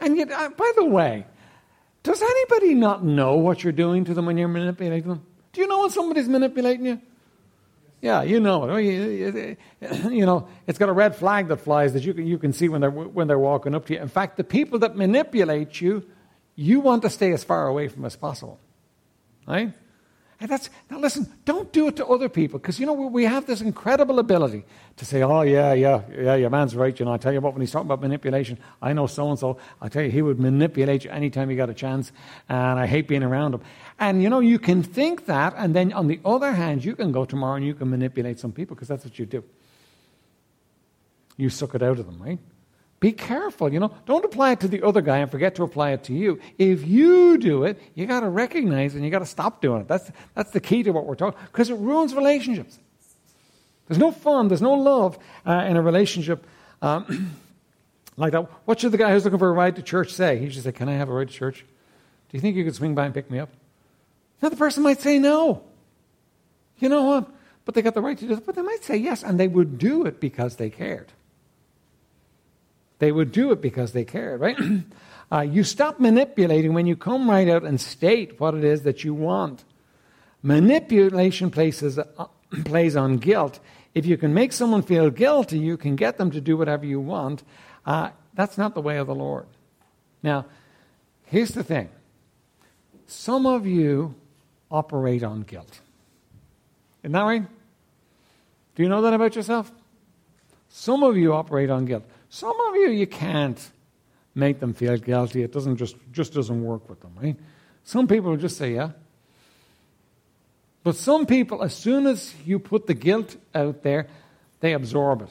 And 0.00 0.16
yet, 0.16 0.30
uh, 0.30 0.50
by 0.50 0.72
the 0.76 0.84
way, 0.84 1.26
does 2.02 2.22
anybody 2.22 2.74
not 2.74 3.04
know 3.04 3.36
what 3.36 3.62
you're 3.62 3.72
doing 3.72 4.04
to 4.04 4.14
them 4.14 4.26
when 4.26 4.38
you're 4.38 4.48
manipulating 4.48 5.08
them? 5.08 5.26
Do 5.52 5.60
you 5.60 5.66
know 5.66 5.80
when 5.80 5.90
somebody's 5.90 6.28
manipulating 6.28 6.86
you? 6.86 7.00
Yeah, 8.00 8.22
you 8.22 8.38
know 8.38 8.64
it. 8.64 9.58
Oh, 9.82 10.08
you 10.08 10.24
know, 10.24 10.48
it's 10.66 10.78
got 10.78 10.88
a 10.88 10.92
red 10.92 11.16
flag 11.16 11.48
that 11.48 11.56
flies 11.58 11.94
that 11.94 12.04
you 12.04 12.14
can, 12.14 12.26
you 12.26 12.38
can 12.38 12.52
see 12.52 12.68
when 12.68 12.80
they're, 12.80 12.90
when 12.90 13.26
they're 13.26 13.38
walking 13.38 13.74
up 13.74 13.86
to 13.86 13.94
you. 13.94 14.00
In 14.00 14.08
fact, 14.08 14.36
the 14.36 14.44
people 14.44 14.78
that 14.80 14.96
manipulate 14.96 15.80
you, 15.80 16.04
you 16.54 16.80
want 16.80 17.02
to 17.02 17.10
stay 17.10 17.32
as 17.32 17.42
far 17.42 17.66
away 17.66 17.88
from 17.88 18.04
as 18.04 18.14
possible. 18.14 18.60
Right? 19.46 19.72
And 20.40 20.48
that's, 20.48 20.70
now 20.88 21.00
listen, 21.00 21.26
don't 21.44 21.72
do 21.72 21.88
it 21.88 21.96
to 21.96 22.06
other 22.06 22.28
people 22.28 22.60
because, 22.60 22.78
you 22.78 22.86
know, 22.86 22.92
we 22.92 23.24
have 23.24 23.46
this 23.46 23.60
incredible 23.60 24.20
ability 24.20 24.64
to 24.96 25.04
say, 25.04 25.22
oh, 25.22 25.42
yeah, 25.42 25.72
yeah, 25.72 26.02
yeah, 26.16 26.36
your 26.36 26.48
man's 26.48 26.76
right. 26.76 26.96
You 26.96 27.06
know, 27.06 27.12
I 27.12 27.16
tell 27.16 27.32
you 27.32 27.40
what, 27.40 27.54
when 27.54 27.60
he's 27.60 27.72
talking 27.72 27.88
about 27.88 28.00
manipulation, 28.00 28.56
I 28.80 28.92
know 28.92 29.08
so 29.08 29.30
and 29.30 29.38
so. 29.38 29.58
I 29.80 29.88
tell 29.88 30.04
you, 30.04 30.10
he 30.10 30.22
would 30.22 30.38
manipulate 30.38 31.04
you 31.04 31.10
anytime 31.10 31.50
he 31.50 31.56
got 31.56 31.70
a 31.70 31.74
chance, 31.74 32.12
and 32.48 32.78
I 32.78 32.86
hate 32.86 33.08
being 33.08 33.24
around 33.24 33.54
him. 33.54 33.62
And, 33.98 34.22
you 34.22 34.30
know, 34.30 34.38
you 34.38 34.60
can 34.60 34.84
think 34.84 35.26
that, 35.26 35.54
and 35.56 35.74
then 35.74 35.92
on 35.92 36.06
the 36.06 36.20
other 36.24 36.52
hand, 36.52 36.84
you 36.84 36.94
can 36.94 37.10
go 37.10 37.24
tomorrow 37.24 37.56
and 37.56 37.66
you 37.66 37.74
can 37.74 37.90
manipulate 37.90 38.38
some 38.38 38.52
people 38.52 38.76
because 38.76 38.86
that's 38.86 39.04
what 39.04 39.18
you 39.18 39.26
do. 39.26 39.42
You 41.36 41.50
suck 41.50 41.74
it 41.74 41.82
out 41.82 41.98
of 41.98 42.06
them, 42.06 42.22
right? 42.22 42.38
Be 43.00 43.12
careful, 43.12 43.72
you 43.72 43.78
know. 43.78 43.92
Don't 44.06 44.24
apply 44.24 44.52
it 44.52 44.60
to 44.60 44.68
the 44.68 44.82
other 44.82 45.00
guy 45.00 45.18
and 45.18 45.30
forget 45.30 45.54
to 45.56 45.62
apply 45.62 45.92
it 45.92 46.04
to 46.04 46.12
you. 46.12 46.40
If 46.58 46.86
you 46.86 47.38
do 47.38 47.62
it, 47.62 47.80
you 47.94 48.06
got 48.06 48.20
to 48.20 48.28
recognize 48.28 48.94
and 48.94 49.04
you 49.04 49.10
got 49.10 49.20
to 49.20 49.26
stop 49.26 49.62
doing 49.62 49.82
it. 49.82 49.88
That's, 49.88 50.10
that's 50.34 50.50
the 50.50 50.60
key 50.60 50.82
to 50.82 50.90
what 50.90 51.06
we're 51.06 51.14
talking 51.14 51.38
because 51.46 51.70
it 51.70 51.76
ruins 51.76 52.14
relationships. 52.14 52.78
There's 53.86 53.98
no 53.98 54.10
fun, 54.10 54.48
there's 54.48 54.62
no 54.62 54.74
love 54.74 55.18
uh, 55.46 55.64
in 55.68 55.76
a 55.76 55.82
relationship 55.82 56.44
um, 56.82 57.36
like 58.16 58.32
that. 58.32 58.42
What 58.64 58.80
should 58.80 58.92
the 58.92 58.98
guy 58.98 59.12
who's 59.12 59.24
looking 59.24 59.38
for 59.38 59.48
a 59.48 59.52
ride 59.52 59.76
to 59.76 59.82
church 59.82 60.12
say? 60.12 60.38
He 60.38 60.50
should 60.50 60.64
say, 60.64 60.72
Can 60.72 60.88
I 60.88 60.94
have 60.94 61.08
a 61.08 61.12
ride 61.12 61.28
to 61.28 61.34
church? 61.34 61.64
Do 62.28 62.36
you 62.36 62.40
think 62.40 62.56
you 62.56 62.64
could 62.64 62.74
swing 62.74 62.94
by 62.94 63.06
and 63.06 63.14
pick 63.14 63.30
me 63.30 63.38
up? 63.38 63.48
Now, 64.42 64.50
the 64.50 64.56
person 64.56 64.82
might 64.82 65.00
say 65.00 65.18
no. 65.18 65.62
You 66.78 66.88
know 66.88 67.04
what? 67.04 67.30
But 67.64 67.74
they 67.74 67.82
got 67.82 67.94
the 67.94 68.02
right 68.02 68.16
to 68.18 68.26
do 68.26 68.34
it. 68.34 68.44
But 68.44 68.54
they 68.54 68.62
might 68.62 68.84
say 68.84 68.96
yes, 68.96 69.22
and 69.22 69.40
they 69.40 69.48
would 69.48 69.78
do 69.78 70.04
it 70.04 70.20
because 70.20 70.56
they 70.56 70.68
cared. 70.68 71.12
They 72.98 73.12
would 73.12 73.32
do 73.32 73.52
it 73.52 73.60
because 73.60 73.92
they 73.92 74.04
cared, 74.04 74.40
right? 74.40 74.58
uh, 75.32 75.40
you 75.40 75.64
stop 75.64 76.00
manipulating 76.00 76.74
when 76.74 76.86
you 76.86 76.96
come 76.96 77.30
right 77.30 77.48
out 77.48 77.64
and 77.64 77.80
state 77.80 78.40
what 78.40 78.54
it 78.54 78.64
is 78.64 78.82
that 78.82 79.04
you 79.04 79.14
want. 79.14 79.64
Manipulation 80.42 81.50
places, 81.50 81.98
uh, 81.98 82.26
plays 82.64 82.96
on 82.96 83.18
guilt. 83.18 83.60
If 83.94 84.06
you 84.06 84.16
can 84.16 84.34
make 84.34 84.52
someone 84.52 84.82
feel 84.82 85.10
guilty, 85.10 85.58
you 85.58 85.76
can 85.76 85.96
get 85.96 86.18
them 86.18 86.30
to 86.32 86.40
do 86.40 86.56
whatever 86.56 86.84
you 86.86 87.00
want. 87.00 87.42
Uh, 87.86 88.10
that's 88.34 88.58
not 88.58 88.74
the 88.74 88.80
way 88.80 88.98
of 88.98 89.06
the 89.06 89.14
Lord. 89.14 89.46
Now, 90.22 90.46
here's 91.24 91.50
the 91.50 91.64
thing 91.64 91.88
some 93.06 93.46
of 93.46 93.66
you 93.66 94.14
operate 94.70 95.22
on 95.22 95.42
guilt. 95.42 95.80
Isn't 97.02 97.12
that 97.12 97.22
right? 97.22 97.46
Do 98.74 98.82
you 98.82 98.88
know 98.88 99.02
that 99.02 99.14
about 99.14 99.34
yourself? 99.34 99.72
Some 100.68 101.02
of 101.02 101.16
you 101.16 101.32
operate 101.32 101.70
on 101.70 101.86
guilt. 101.86 102.04
Some 102.30 102.58
of 102.68 102.76
you, 102.76 102.90
you 102.90 103.06
can't 103.06 103.58
make 104.34 104.60
them 104.60 104.74
feel 104.74 104.96
guilty. 104.96 105.42
It 105.42 105.52
doesn't 105.52 105.76
just, 105.76 105.96
just 106.12 106.34
doesn't 106.34 106.62
work 106.62 106.88
with 106.88 107.00
them, 107.00 107.12
right? 107.20 107.36
Some 107.84 108.06
people 108.06 108.36
just 108.36 108.56
say, 108.56 108.74
yeah. 108.74 108.90
But 110.84 110.96
some 110.96 111.26
people, 111.26 111.62
as 111.62 111.74
soon 111.74 112.06
as 112.06 112.34
you 112.44 112.58
put 112.58 112.86
the 112.86 112.94
guilt 112.94 113.36
out 113.54 113.82
there, 113.82 114.06
they 114.60 114.74
absorb 114.74 115.22
it. 115.22 115.30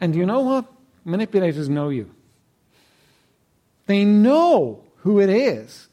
And 0.00 0.14
you 0.14 0.26
know 0.26 0.40
what? 0.40 0.72
Manipulators 1.04 1.68
know 1.68 1.88
you. 1.88 2.10
They 3.86 4.04
know 4.04 4.84
who 4.98 5.20
it 5.20 5.30
is 5.30 5.88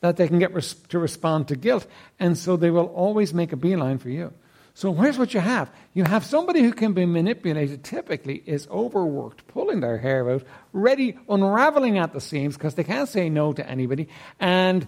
that 0.00 0.16
they 0.16 0.28
can 0.28 0.38
get 0.38 0.52
res- 0.52 0.74
to 0.88 0.98
respond 0.98 1.48
to 1.48 1.56
guilt, 1.56 1.86
and 2.18 2.36
so 2.36 2.56
they 2.56 2.70
will 2.70 2.86
always 2.86 3.32
make 3.32 3.52
a 3.52 3.56
beeline 3.56 3.98
for 3.98 4.10
you. 4.10 4.32
So 4.76 4.92
here's 4.92 5.16
what 5.16 5.32
you 5.32 5.40
have. 5.40 5.70
You 5.94 6.02
have 6.02 6.24
somebody 6.24 6.60
who 6.60 6.72
can 6.72 6.94
be 6.94 7.06
manipulated, 7.06 7.84
typically 7.84 8.42
is 8.44 8.66
overworked, 8.68 9.46
pulling 9.46 9.78
their 9.78 9.98
hair 9.98 10.28
out, 10.28 10.42
ready, 10.72 11.16
unraveling 11.28 11.98
at 11.98 12.12
the 12.12 12.20
seams 12.20 12.56
because 12.56 12.74
they 12.74 12.82
can't 12.82 13.08
say 13.08 13.28
no 13.28 13.52
to 13.52 13.68
anybody. 13.68 14.08
And 14.40 14.86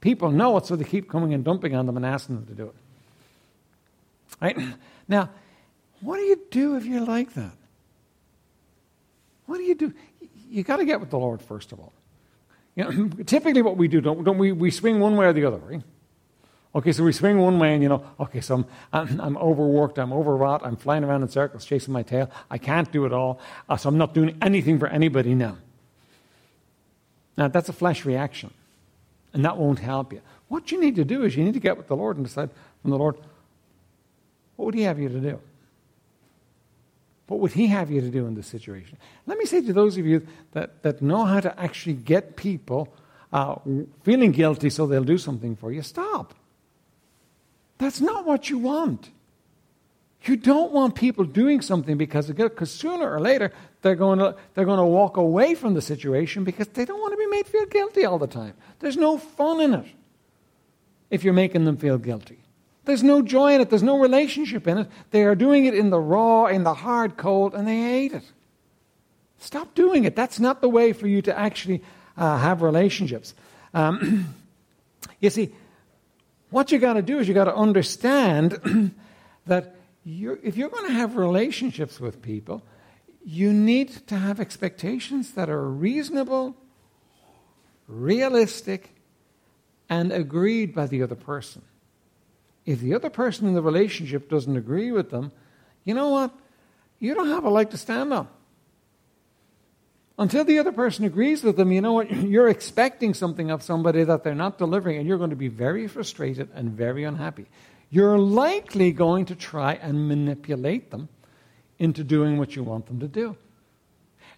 people 0.00 0.30
know 0.30 0.56
it, 0.56 0.64
so 0.64 0.76
they 0.76 0.84
keep 0.84 1.10
coming 1.10 1.34
and 1.34 1.44
dumping 1.44 1.74
on 1.74 1.84
them 1.84 1.98
and 1.98 2.06
asking 2.06 2.36
them 2.36 2.46
to 2.46 2.54
do 2.54 2.66
it. 2.68 2.74
Right? 4.40 4.58
Now, 5.10 5.30
what 6.02 6.18
do 6.18 6.22
you 6.22 6.38
do 6.50 6.76
if 6.76 6.84
you're 6.84 7.00
like 7.00 7.32
that? 7.32 7.56
What 9.46 9.56
do 9.56 9.62
you 9.62 9.74
do? 9.74 9.94
You 10.50 10.62
got 10.62 10.76
to 10.76 10.84
get 10.84 11.00
with 11.00 11.08
the 11.08 11.18
Lord, 11.18 11.40
first 11.40 11.72
of 11.72 11.80
all. 11.80 11.94
You 12.76 12.84
know, 12.84 13.08
typically, 13.26 13.62
what 13.62 13.78
we 13.78 13.88
do, 13.88 14.02
don't, 14.02 14.24
don't 14.24 14.36
we, 14.36 14.52
we 14.52 14.70
swing 14.70 15.00
one 15.00 15.16
way 15.16 15.24
or 15.24 15.32
the 15.32 15.46
other, 15.46 15.56
right? 15.56 15.82
Okay, 16.78 16.92
so 16.92 17.02
we 17.02 17.10
swing 17.10 17.38
one 17.40 17.58
way 17.58 17.74
and, 17.74 17.82
you 17.82 17.88
know, 17.88 18.04
okay, 18.20 18.40
so 18.40 18.54
I'm, 18.54 18.66
I'm, 18.92 19.20
I'm, 19.20 19.36
overworked, 19.36 19.98
I'm 19.98 20.12
overwrought, 20.12 20.64
I'm 20.64 20.76
flying 20.76 21.02
around 21.02 21.22
in 21.22 21.28
circles 21.28 21.64
chasing 21.64 21.92
my 21.92 22.04
tail. 22.04 22.30
I 22.52 22.58
can't 22.58 22.92
do 22.92 23.04
it 23.04 23.12
all, 23.12 23.40
uh, 23.68 23.76
so 23.76 23.88
I'm 23.88 23.98
not 23.98 24.14
doing 24.14 24.38
anything 24.40 24.78
for 24.78 24.86
anybody 24.86 25.34
now. 25.34 25.56
Now, 27.36 27.48
that's 27.48 27.68
a 27.68 27.72
flesh 27.72 28.04
reaction, 28.04 28.54
and 29.32 29.44
that 29.44 29.56
won't 29.56 29.80
help 29.80 30.12
you. 30.12 30.20
What 30.46 30.70
you 30.70 30.80
need 30.80 30.94
to 30.94 31.04
do 31.04 31.24
is 31.24 31.34
you 31.34 31.42
need 31.42 31.54
to 31.54 31.60
get 31.60 31.76
with 31.76 31.88
the 31.88 31.96
Lord 31.96 32.16
and 32.16 32.24
decide 32.24 32.48
from 32.82 32.92
the 32.92 32.96
Lord, 32.96 33.16
what 34.54 34.66
would 34.66 34.74
He 34.76 34.82
have 34.82 35.00
you 35.00 35.08
to 35.08 35.18
do? 35.18 35.40
What 37.26 37.40
would 37.40 37.52
He 37.54 37.66
have 37.66 37.90
you 37.90 38.00
to 38.02 38.08
do 38.08 38.24
in 38.26 38.36
this 38.36 38.46
situation? 38.46 38.98
Let 39.26 39.36
me 39.36 39.46
say 39.46 39.62
to 39.62 39.72
those 39.72 39.98
of 39.98 40.06
you 40.06 40.24
that, 40.52 40.80
that 40.84 41.02
know 41.02 41.24
how 41.24 41.40
to 41.40 41.60
actually 41.60 41.94
get 41.94 42.36
people 42.36 42.94
uh, 43.32 43.56
feeling 44.04 44.30
guilty 44.30 44.70
so 44.70 44.86
they'll 44.86 45.02
do 45.02 45.18
something 45.18 45.56
for 45.56 45.72
you, 45.72 45.82
stop. 45.82 46.34
That's 47.78 48.00
not 48.00 48.26
what 48.26 48.50
you 48.50 48.58
want. 48.58 49.10
You 50.24 50.36
don't 50.36 50.72
want 50.72 50.94
people 50.94 51.24
doing 51.24 51.60
something 51.60 51.96
because 51.96 52.30
because 52.30 52.70
sooner 52.70 53.10
or 53.10 53.20
later 53.20 53.52
they're 53.82 53.94
going 53.94 54.18
to 54.18 54.34
they're 54.54 54.64
going 54.64 54.78
to 54.78 54.84
walk 54.84 55.16
away 55.16 55.54
from 55.54 55.74
the 55.74 55.80
situation 55.80 56.44
because 56.44 56.66
they 56.68 56.84
don't 56.84 57.00
want 57.00 57.12
to 57.12 57.16
be 57.16 57.26
made 57.26 57.46
feel 57.46 57.66
guilty 57.66 58.04
all 58.04 58.18
the 58.18 58.26
time. 58.26 58.54
There's 58.80 58.96
no 58.96 59.16
fun 59.16 59.60
in 59.60 59.74
it 59.74 59.86
if 61.08 61.24
you're 61.24 61.32
making 61.32 61.64
them 61.64 61.76
feel 61.76 61.98
guilty. 61.98 62.38
There's 62.84 63.02
no 63.02 63.22
joy 63.22 63.54
in 63.54 63.60
it. 63.60 63.70
There's 63.70 63.82
no 63.82 63.98
relationship 63.98 64.66
in 64.66 64.78
it. 64.78 64.88
They 65.10 65.24
are 65.24 65.34
doing 65.34 65.66
it 65.66 65.74
in 65.74 65.90
the 65.90 66.00
raw, 66.00 66.46
in 66.46 66.64
the 66.64 66.74
hard 66.74 67.16
cold, 67.16 67.54
and 67.54 67.68
they 67.68 67.76
hate 67.76 68.12
it. 68.12 68.24
Stop 69.38 69.74
doing 69.74 70.04
it. 70.04 70.16
That's 70.16 70.40
not 70.40 70.60
the 70.60 70.68
way 70.68 70.92
for 70.92 71.06
you 71.06 71.22
to 71.22 71.38
actually 71.38 71.82
uh, 72.16 72.38
have 72.38 72.62
relationships. 72.62 73.34
Um, 73.74 74.34
you 75.20 75.30
see, 75.30 75.52
what 76.50 76.72
you 76.72 76.78
got 76.78 76.94
to 76.94 77.02
do 77.02 77.18
is 77.18 77.28
you 77.28 77.34
got 77.34 77.44
to 77.44 77.54
understand 77.54 78.94
that 79.46 79.76
you're, 80.04 80.38
if 80.42 80.56
you're 80.56 80.70
going 80.70 80.86
to 80.86 80.94
have 80.94 81.16
relationships 81.16 82.00
with 82.00 82.22
people, 82.22 82.62
you 83.24 83.52
need 83.52 84.06
to 84.06 84.16
have 84.16 84.40
expectations 84.40 85.32
that 85.32 85.50
are 85.50 85.68
reasonable, 85.68 86.56
realistic, 87.86 88.94
and 89.88 90.12
agreed 90.12 90.74
by 90.74 90.86
the 90.86 91.02
other 91.02 91.14
person. 91.14 91.62
If 92.64 92.80
the 92.80 92.94
other 92.94 93.10
person 93.10 93.46
in 93.46 93.54
the 93.54 93.62
relationship 93.62 94.28
doesn't 94.28 94.56
agree 94.56 94.92
with 94.92 95.10
them, 95.10 95.32
you 95.84 95.94
know 95.94 96.08
what? 96.08 96.34
You 96.98 97.14
don't 97.14 97.28
have 97.28 97.44
a 97.44 97.50
leg 97.50 97.70
to 97.70 97.76
stand 97.78 98.12
on. 98.12 98.28
Until 100.18 100.44
the 100.44 100.58
other 100.58 100.72
person 100.72 101.04
agrees 101.04 101.44
with 101.44 101.56
them, 101.56 101.70
you 101.70 101.80
know 101.80 101.92
what? 101.92 102.10
You're 102.28 102.48
expecting 102.48 103.14
something 103.14 103.50
of 103.50 103.62
somebody 103.62 104.02
that 104.02 104.24
they're 104.24 104.34
not 104.34 104.58
delivering, 104.58 104.98
and 104.98 105.06
you're 105.06 105.18
going 105.18 105.30
to 105.30 105.36
be 105.36 105.48
very 105.48 105.86
frustrated 105.86 106.48
and 106.54 106.72
very 106.72 107.04
unhappy. 107.04 107.46
You're 107.90 108.18
likely 108.18 108.92
going 108.92 109.26
to 109.26 109.34
try 109.34 109.74
and 109.74 110.08
manipulate 110.08 110.90
them 110.90 111.08
into 111.78 112.02
doing 112.02 112.36
what 112.36 112.56
you 112.56 112.64
want 112.64 112.86
them 112.86 113.00
to 113.00 113.08
do. 113.08 113.36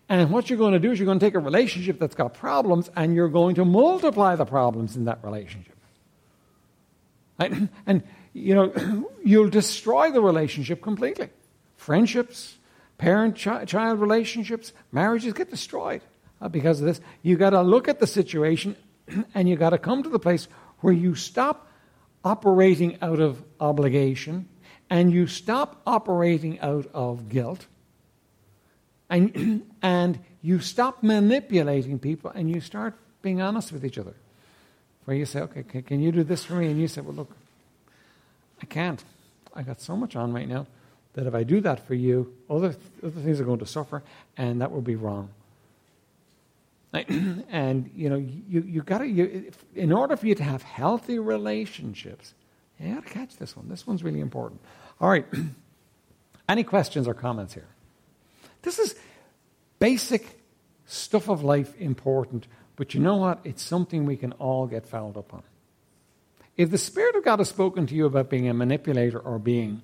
And 0.09 0.31
what 0.31 0.51
you're 0.51 0.59
going 0.59 0.73
to 0.73 0.79
do 0.79 0.91
is 0.91 0.99
you're 0.99 1.07
going 1.07 1.19
to 1.19 1.27
take 1.27 1.35
a 1.35 1.41
relationship 1.41 1.99
that's 1.99 2.15
got 2.15 2.35
problems 2.35 2.91
and 2.97 3.15
you're 3.15 3.29
going 3.29 3.55
to 3.55 3.65
multiply 3.65 4.37
the 4.37 4.45
problems 4.45 4.97
in 4.97 5.05
that 5.05 5.25
relationship. 5.25 5.77
Right? 7.39 7.53
And, 7.87 8.03
you 8.33 8.55
know, 8.55 9.09
you'll 9.25 9.49
destroy 9.49 10.11
the 10.11 10.21
relationship 10.21 10.83
completely. 10.83 11.31
Friendships, 11.77 12.57
parent 13.01 13.35
child 13.35 13.99
relationships, 13.99 14.75
marriages 14.93 15.33
get 15.33 15.49
destroyed 15.49 16.03
uh, 16.39 16.51
because 16.51 16.81
of 16.81 16.87
this. 16.87 17.01
You've 17.23 17.39
got 17.39 17.51
to 17.51 17.63
look 17.63 17.89
at 17.89 17.99
the 17.99 18.07
situation 18.07 18.77
and 19.35 19.49
you've 19.49 19.59
got 19.59 19.71
to 19.71 19.79
come 19.79 20.03
to 20.03 20.11
the 20.11 20.19
place 20.19 20.49
where 20.81 20.93
you 20.93 21.15
stop 21.15 21.67
operating 22.23 22.99
out 23.01 23.19
of 23.19 23.43
obligation 23.59 24.47
and 24.91 25.11
you 25.11 25.27
stop 25.27 25.81
operating 25.87 26.61
out 26.61 26.91
of 26.93 27.31
guilt 27.31 27.67
and, 29.09 29.65
and 29.83 30.19
you 30.43 30.61
stop 30.61 31.03
manipulating 31.03 31.99
people 31.99 32.31
and 32.31 32.51
you 32.51 32.61
start 32.61 32.95
being 33.23 33.41
honest 33.41 33.73
with 33.73 33.83
each 33.83 33.97
other. 33.97 34.15
Where 35.07 35.17
you 35.17 35.25
say, 35.25 35.41
okay, 35.41 35.63
can 35.81 36.03
you 36.03 36.13
do 36.13 36.23
this 36.23 36.45
for 36.45 36.57
me? 36.57 36.67
And 36.67 36.79
you 36.79 36.87
say, 36.87 37.01
well, 37.01 37.15
look, 37.15 37.35
I 38.61 38.67
can't. 38.67 39.03
I 39.55 39.63
got 39.63 39.81
so 39.81 39.97
much 39.97 40.17
on 40.17 40.35
right 40.35 40.47
now 40.47 40.67
that 41.15 41.27
if 41.27 41.35
I 41.35 41.43
do 41.43 41.61
that 41.61 41.87
for 41.87 41.95
you, 41.95 42.33
other, 42.49 42.75
other 43.03 43.21
things 43.21 43.41
are 43.41 43.45
going 43.45 43.59
to 43.59 43.67
suffer, 43.67 44.03
and 44.37 44.61
that 44.61 44.71
will 44.71 44.83
be 44.83 44.97
wrong. 44.97 45.31
and 46.93 47.91
you 47.95 48.09
know, 48.09 48.17
you 48.17 48.63
you 48.63 48.83
got 48.83 48.99
to 48.99 49.07
you, 49.07 49.53
in 49.77 49.93
order 49.93 50.17
for 50.17 50.27
you 50.27 50.35
to 50.35 50.43
have 50.43 50.63
healthy 50.63 51.19
relationships, 51.19 52.35
you 52.79 52.95
got 52.95 53.07
to 53.07 53.13
catch 53.13 53.37
this 53.37 53.57
one. 53.57 53.69
This 53.69 53.87
one's 53.87 54.03
really 54.03 54.21
important. 54.21 54.61
All 55.01 55.09
right. 55.09 55.27
Any 56.49 56.65
questions 56.65 57.07
or 57.07 57.15
comments 57.15 57.55
here? 57.55 57.69
This 58.63 58.81
is 58.81 58.97
basic 59.79 60.41
stuff 60.87 61.29
of 61.29 61.45
life 61.45 61.79
important, 61.81 62.49
but 62.75 62.93
you 62.93 63.01
know 63.01 63.17
what? 63.17 63.39
It's 63.45 63.63
something 63.63 64.05
we 64.05 64.17
can 64.17 64.33
all 64.33 64.67
get 64.67 64.85
fouled 64.85 65.17
up 65.17 65.33
on. 65.33 65.45
If 66.57 66.71
the 66.71 66.79
Spirit 66.79 67.15
of 67.15 67.25
God 67.25 67.39
has 67.39 67.49
spoken 67.49 67.87
to 67.87 67.95
you 67.95 68.05
about 68.07 68.29
being 68.29 68.49
a 68.49 68.55
manipulator 68.55 69.21
or 69.21 69.39
being 69.39 69.83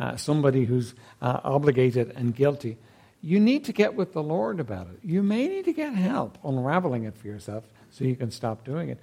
uh, 0.00 0.16
somebody 0.16 0.64
who's 0.64 0.94
uh, 1.20 1.40
obligated 1.44 2.10
and 2.16 2.34
guilty, 2.34 2.78
you 3.22 3.38
need 3.38 3.66
to 3.66 3.72
get 3.72 3.94
with 3.94 4.14
the 4.14 4.22
Lord 4.22 4.58
about 4.58 4.86
it. 4.86 4.98
You 5.04 5.22
may 5.22 5.46
need 5.46 5.66
to 5.66 5.74
get 5.74 5.92
help 5.94 6.38
unraveling 6.42 7.04
it 7.04 7.16
for 7.16 7.26
yourself 7.26 7.64
so 7.90 8.04
you 8.04 8.16
can 8.16 8.30
stop 8.30 8.64
doing 8.64 8.88
it. 8.88 8.98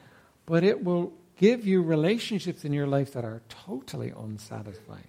But 0.47 0.63
it 0.63 0.83
will 0.83 1.13
give 1.37 1.67
you 1.67 1.83
relationships 1.83 2.65
in 2.65 2.73
your 2.73 2.87
life 2.87 3.13
that 3.13 3.23
are 3.23 3.41
totally 3.47 4.09
unsatisfying. 4.09 5.07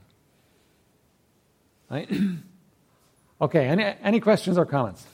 Right? 1.90 2.11
okay, 3.40 3.66
any, 3.66 3.85
any 4.03 4.20
questions 4.20 4.59
or 4.59 4.66
comments? 4.66 5.07